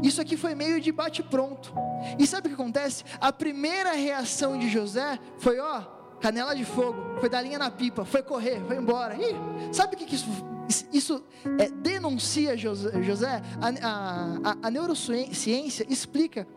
[0.04, 1.74] Isso aqui foi meio de bate-pronto.
[2.20, 3.04] E sabe o que acontece?
[3.20, 5.82] A primeira reação de José foi: ó,
[6.20, 9.16] canela de fogo, foi dar linha na pipa, foi correr, foi embora.
[9.72, 11.24] Sabe o que, que isso, isso
[11.58, 13.42] é, denuncia, José?
[13.60, 16.48] A, a, a neurociência explica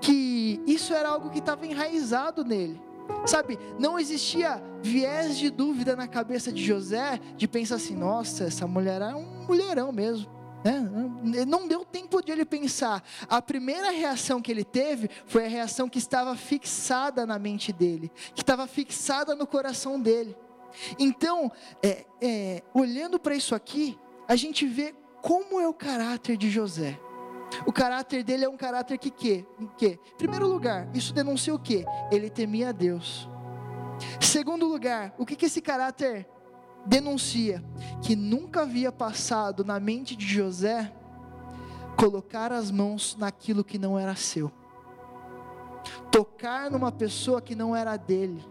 [0.00, 2.80] que isso era algo que estava enraizado nele.
[3.26, 8.66] Sabe, não existia viés de dúvida na cabeça de José de pensar assim: nossa, essa
[8.66, 10.30] mulher é um mulherão mesmo.
[10.64, 11.44] Né?
[11.46, 13.02] Não deu tempo de ele pensar.
[13.28, 18.10] A primeira reação que ele teve foi a reação que estava fixada na mente dele,
[18.34, 20.36] que estava fixada no coração dele.
[20.98, 21.50] Então,
[21.82, 23.98] é, é, olhando para isso aqui,
[24.28, 26.98] a gente vê como é o caráter de José.
[27.66, 29.46] O caráter dele é um caráter que que,
[29.76, 31.84] que em primeiro lugar, isso denuncia o que?
[32.10, 33.28] Ele temia a Deus.
[34.20, 36.26] Segundo lugar, o que que esse caráter
[36.86, 37.62] denuncia?
[38.02, 40.92] Que nunca havia passado na mente de José
[41.96, 44.50] colocar as mãos naquilo que não era seu.
[46.10, 48.42] Tocar numa pessoa que não era dele.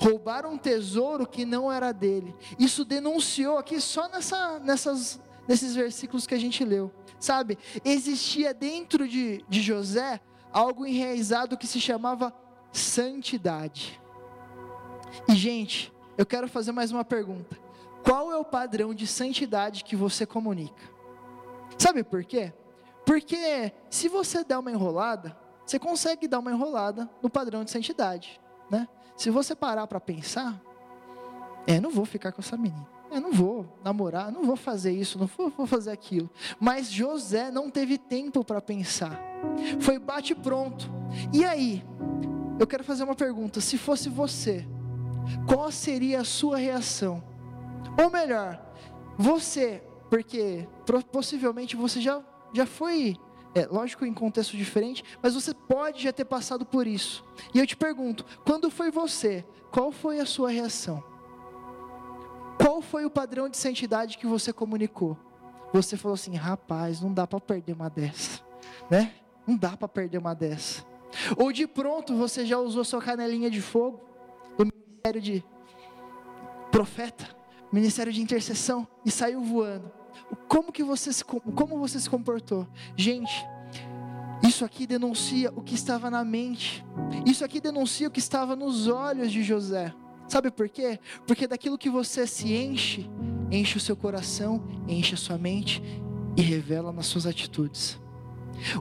[0.00, 2.34] Roubar um tesouro que não era dele.
[2.58, 7.58] Isso denunciou aqui só nessa, nessas, nesses versículos que a gente leu sabe?
[7.84, 10.20] Existia dentro de, de José
[10.50, 12.34] algo enraizado que se chamava
[12.72, 14.00] santidade.
[15.28, 17.56] E, gente, eu quero fazer mais uma pergunta:
[18.02, 20.90] qual é o padrão de santidade que você comunica?
[21.78, 22.52] Sabe por quê?
[23.04, 28.40] Porque se você der uma enrolada, você consegue dar uma enrolada no padrão de santidade,
[28.70, 28.88] né?
[29.16, 30.60] Se você parar para pensar,
[31.66, 32.99] é, não vou ficar com essa menina.
[33.10, 36.30] Eu não vou namorar, não vou fazer isso, não vou, vou fazer aquilo.
[36.58, 39.20] Mas José não teve tempo para pensar.
[39.80, 40.90] Foi bate pronto.
[41.32, 41.84] E aí?
[42.58, 44.66] Eu quero fazer uma pergunta: se fosse você,
[45.46, 47.22] qual seria a sua reação?
[48.00, 48.60] Ou melhor,
[49.18, 50.68] você, porque
[51.10, 53.16] possivelmente você já, já foi,
[53.54, 57.24] é, lógico em contexto diferente, mas você pode já ter passado por isso.
[57.52, 61.09] E eu te pergunto: quando foi você, qual foi a sua reação?
[62.82, 65.16] Foi o padrão de santidade que você comunicou?
[65.72, 68.40] Você falou assim, rapaz, não dá para perder uma dessa,
[68.90, 69.12] né?
[69.46, 70.84] Não dá para perder uma dessa.
[71.36, 74.00] Ou de pronto você já usou sua canelinha de fogo
[74.56, 75.44] do ministério de
[76.70, 77.28] profeta,
[77.72, 79.90] ministério de intercessão e saiu voando.
[80.48, 82.66] Como que você se, como você se comportou?
[82.96, 83.44] Gente,
[84.42, 86.84] isso aqui denuncia o que estava na mente.
[87.26, 89.94] Isso aqui denuncia o que estava nos olhos de José.
[90.30, 91.00] Sabe por quê?
[91.26, 93.10] Porque daquilo que você se enche,
[93.50, 95.82] enche o seu coração, enche a sua mente
[96.36, 97.98] e revela nas suas atitudes.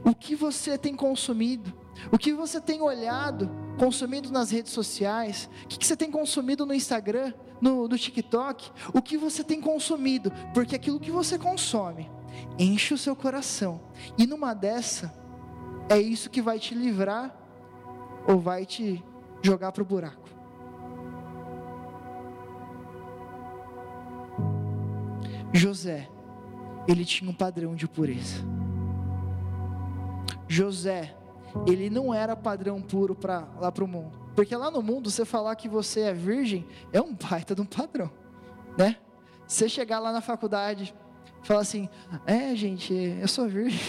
[0.03, 1.73] O que você tem consumido,
[2.11, 6.73] o que você tem olhado, consumido nas redes sociais, o que você tem consumido no
[6.73, 12.11] Instagram, no, no TikTok, o que você tem consumido, porque aquilo que você consome
[12.59, 13.81] enche o seu coração,
[14.19, 15.11] e numa dessa,
[15.89, 17.35] é isso que vai te livrar
[18.27, 19.03] ou vai te
[19.41, 20.38] jogar para o buraco.
[25.53, 26.09] José,
[26.87, 28.43] ele tinha um padrão de pureza.
[30.47, 31.15] José,
[31.67, 34.17] ele não era padrão puro para lá para o mundo.
[34.35, 37.65] Porque lá no mundo, você falar que você é virgem é um baita de um
[37.65, 38.09] padrão,
[38.77, 38.95] né?
[39.47, 40.93] Você chegar lá na faculdade,
[41.43, 41.89] falar assim:
[42.25, 43.79] é, gente, eu sou virgem.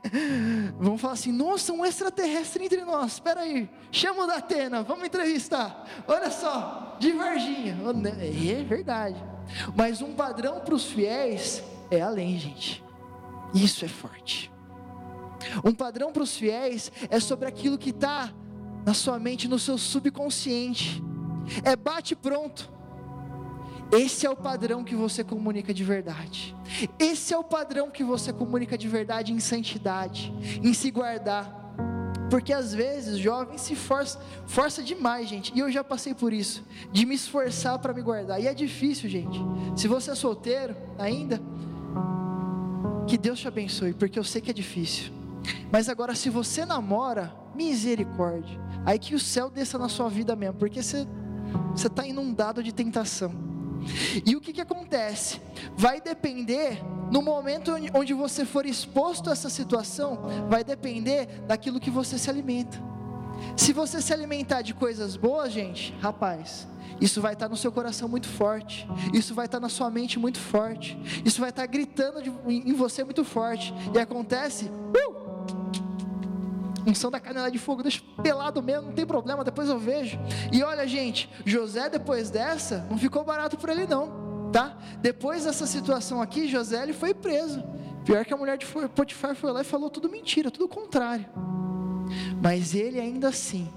[0.78, 3.14] Vamos falar assim: nossa, um extraterrestre entre nós.
[3.14, 5.86] Espera aí, chama o da Atena, vamos entrevistar.
[6.06, 7.76] Olha só, de Varginha.
[8.20, 9.22] É verdade.
[9.74, 12.82] Mas um padrão para os fiéis é além, gente.
[13.54, 14.50] Isso é forte.
[15.64, 18.32] Um padrão para os fiéis é sobre aquilo que está
[18.84, 21.02] na sua mente, no seu subconsciente.
[21.64, 22.72] É bate pronto.
[23.92, 26.56] Esse é o padrão que você comunica de verdade.
[26.98, 30.32] Esse é o padrão que você comunica de verdade em santidade,
[30.62, 31.60] em se guardar.
[32.30, 35.52] Porque às vezes jovens se força, força demais, gente.
[35.54, 38.40] E eu já passei por isso, de me esforçar para me guardar.
[38.40, 39.38] E é difícil, gente.
[39.76, 41.38] Se você é solteiro ainda,
[43.06, 45.12] que Deus te abençoe, porque eu sei que é difícil.
[45.70, 48.58] Mas agora, se você namora, misericórdia.
[48.86, 51.06] Aí que o céu desça na sua vida mesmo, porque você
[51.76, 53.51] está inundado de tentação.
[54.24, 55.40] E o que, que acontece?
[55.76, 61.90] Vai depender, no momento onde você for exposto a essa situação, vai depender daquilo que
[61.90, 62.78] você se alimenta.
[63.56, 66.66] Se você se alimentar de coisas boas, gente, rapaz,
[67.00, 70.38] isso vai estar no seu coração muito forte, isso vai estar na sua mente muito
[70.38, 75.21] forte, isso vai estar gritando de, em você muito forte, e acontece, uh,
[76.86, 80.18] unção da canela de fogo, deixa pelado mesmo, não tem problema, depois eu vejo.
[80.52, 84.76] E olha, gente, José, depois dessa, não ficou barato para ele, não, tá?
[85.00, 87.62] Depois dessa situação aqui, José ele foi preso.
[88.04, 91.26] Pior que a mulher de Potifar foi lá e falou tudo mentira, tudo contrário.
[92.42, 93.70] Mas ele ainda assim,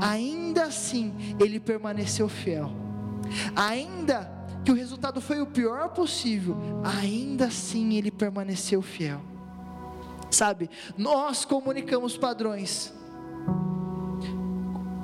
[0.00, 2.70] ainda assim, ele permaneceu fiel.
[3.56, 4.32] Ainda
[4.64, 9.33] que o resultado foi o pior possível, ainda assim ele permaneceu fiel
[10.34, 10.68] sabe?
[10.96, 12.92] Nós comunicamos padrões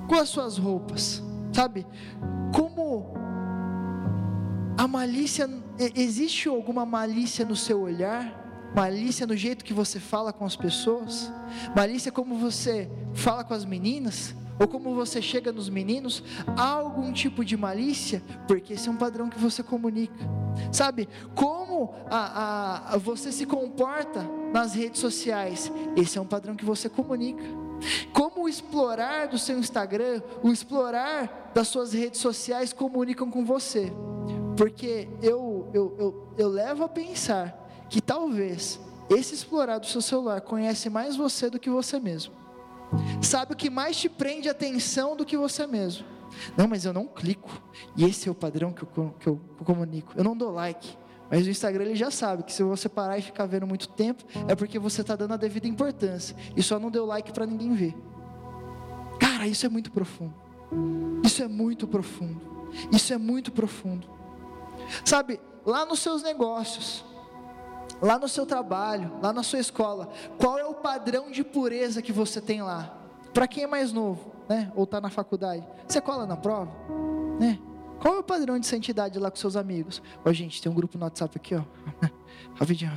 [0.09, 1.23] com as suas roupas,
[1.53, 1.87] sabe?
[2.55, 3.15] Como
[4.77, 5.49] a malícia,
[5.95, 8.39] existe alguma malícia no seu olhar?
[8.75, 11.33] Malícia no jeito que você fala com as pessoas?
[11.75, 14.35] Malícia como você fala com as meninas?
[14.61, 16.23] Ou como você chega nos meninos?
[16.55, 18.23] Há algum tipo de malícia?
[18.47, 20.15] Porque esse é um padrão que você comunica.
[20.71, 21.09] Sabe?
[21.35, 25.73] Como a, a, você se comporta nas redes sociais?
[25.97, 27.43] Esse é um padrão que você comunica.
[28.13, 33.91] Como o explorar do seu Instagram, o explorar das suas redes sociais comunicam com você?
[34.59, 40.43] Porque eu, eu, eu, eu levo a pensar que talvez esse explorar do seu celular
[40.43, 42.35] conhece mais você do que você mesmo.
[43.23, 46.05] Sabe o que mais te prende atenção do que você mesmo.
[46.57, 47.51] Não, mas eu não clico.
[47.97, 50.13] E esse é o padrão que eu, que eu comunico.
[50.17, 50.97] Eu não dou like.
[51.31, 54.25] Mas o Instagram ele já sabe que se você parar e ficar vendo muito tempo,
[54.49, 56.37] é porque você está dando a devida importância.
[56.57, 57.95] E só não deu like para ninguém ver.
[59.19, 60.35] Cara, isso é muito profundo.
[61.25, 62.41] Isso é muito profundo.
[62.93, 64.09] Isso é muito profundo.
[65.05, 67.05] Sabe, lá nos seus negócios,
[68.01, 72.13] lá no seu trabalho, lá na sua escola, qual é o padrão de pureza que
[72.13, 72.97] você tem lá?
[73.33, 74.73] Para quem é mais novo, né?
[74.75, 76.73] Ou está na faculdade, você cola na prova,
[77.39, 77.59] né?
[78.01, 80.03] Qual é o padrão de santidade lá com seus amigos?
[80.25, 81.63] Ó, gente, tem um grupo no WhatsApp aqui, ó.
[82.59, 82.93] Rapidinho.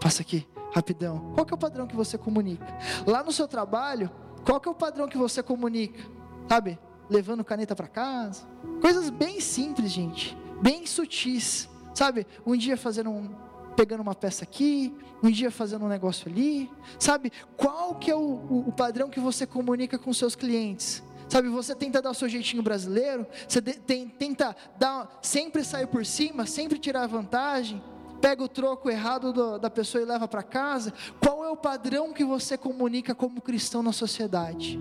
[0.00, 1.32] Passa aqui, rapidão.
[1.34, 2.64] Qual que é o padrão que você comunica?
[3.04, 4.08] Lá no seu trabalho,
[4.44, 6.00] qual que é o padrão que você comunica?
[6.48, 6.78] Sabe?
[7.08, 8.44] Levando caneta para casa.
[8.80, 10.36] Coisas bem simples, gente.
[10.62, 11.68] Bem sutis.
[11.92, 12.26] Sabe?
[12.46, 13.34] Um dia fazendo um,
[13.76, 17.32] pegando uma peça aqui, um dia fazendo um negócio ali, sabe?
[17.56, 21.02] Qual que é o, o, o padrão que você comunica com seus clientes?
[21.28, 25.86] Sabe, você tenta dar o seu jeitinho brasileiro, você de, tem, tenta dar, sempre sair
[25.86, 27.80] por cima, sempre tirar vantagem,
[28.20, 30.92] pega o troco errado do, da pessoa e leva para casa.
[31.20, 34.78] Qual é o padrão que você comunica como cristão na sociedade?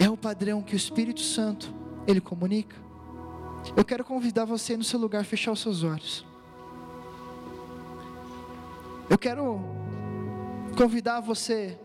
[0.00, 1.72] É o padrão que o Espírito Santo
[2.06, 2.76] ele comunica.
[3.76, 6.27] Eu quero convidar você no seu lugar a fechar os seus olhos.
[9.10, 9.58] Eu quero
[10.76, 11.78] convidar você,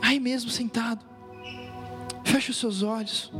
[0.00, 1.04] aí mesmo sentado,
[2.24, 3.30] feche os seus olhos.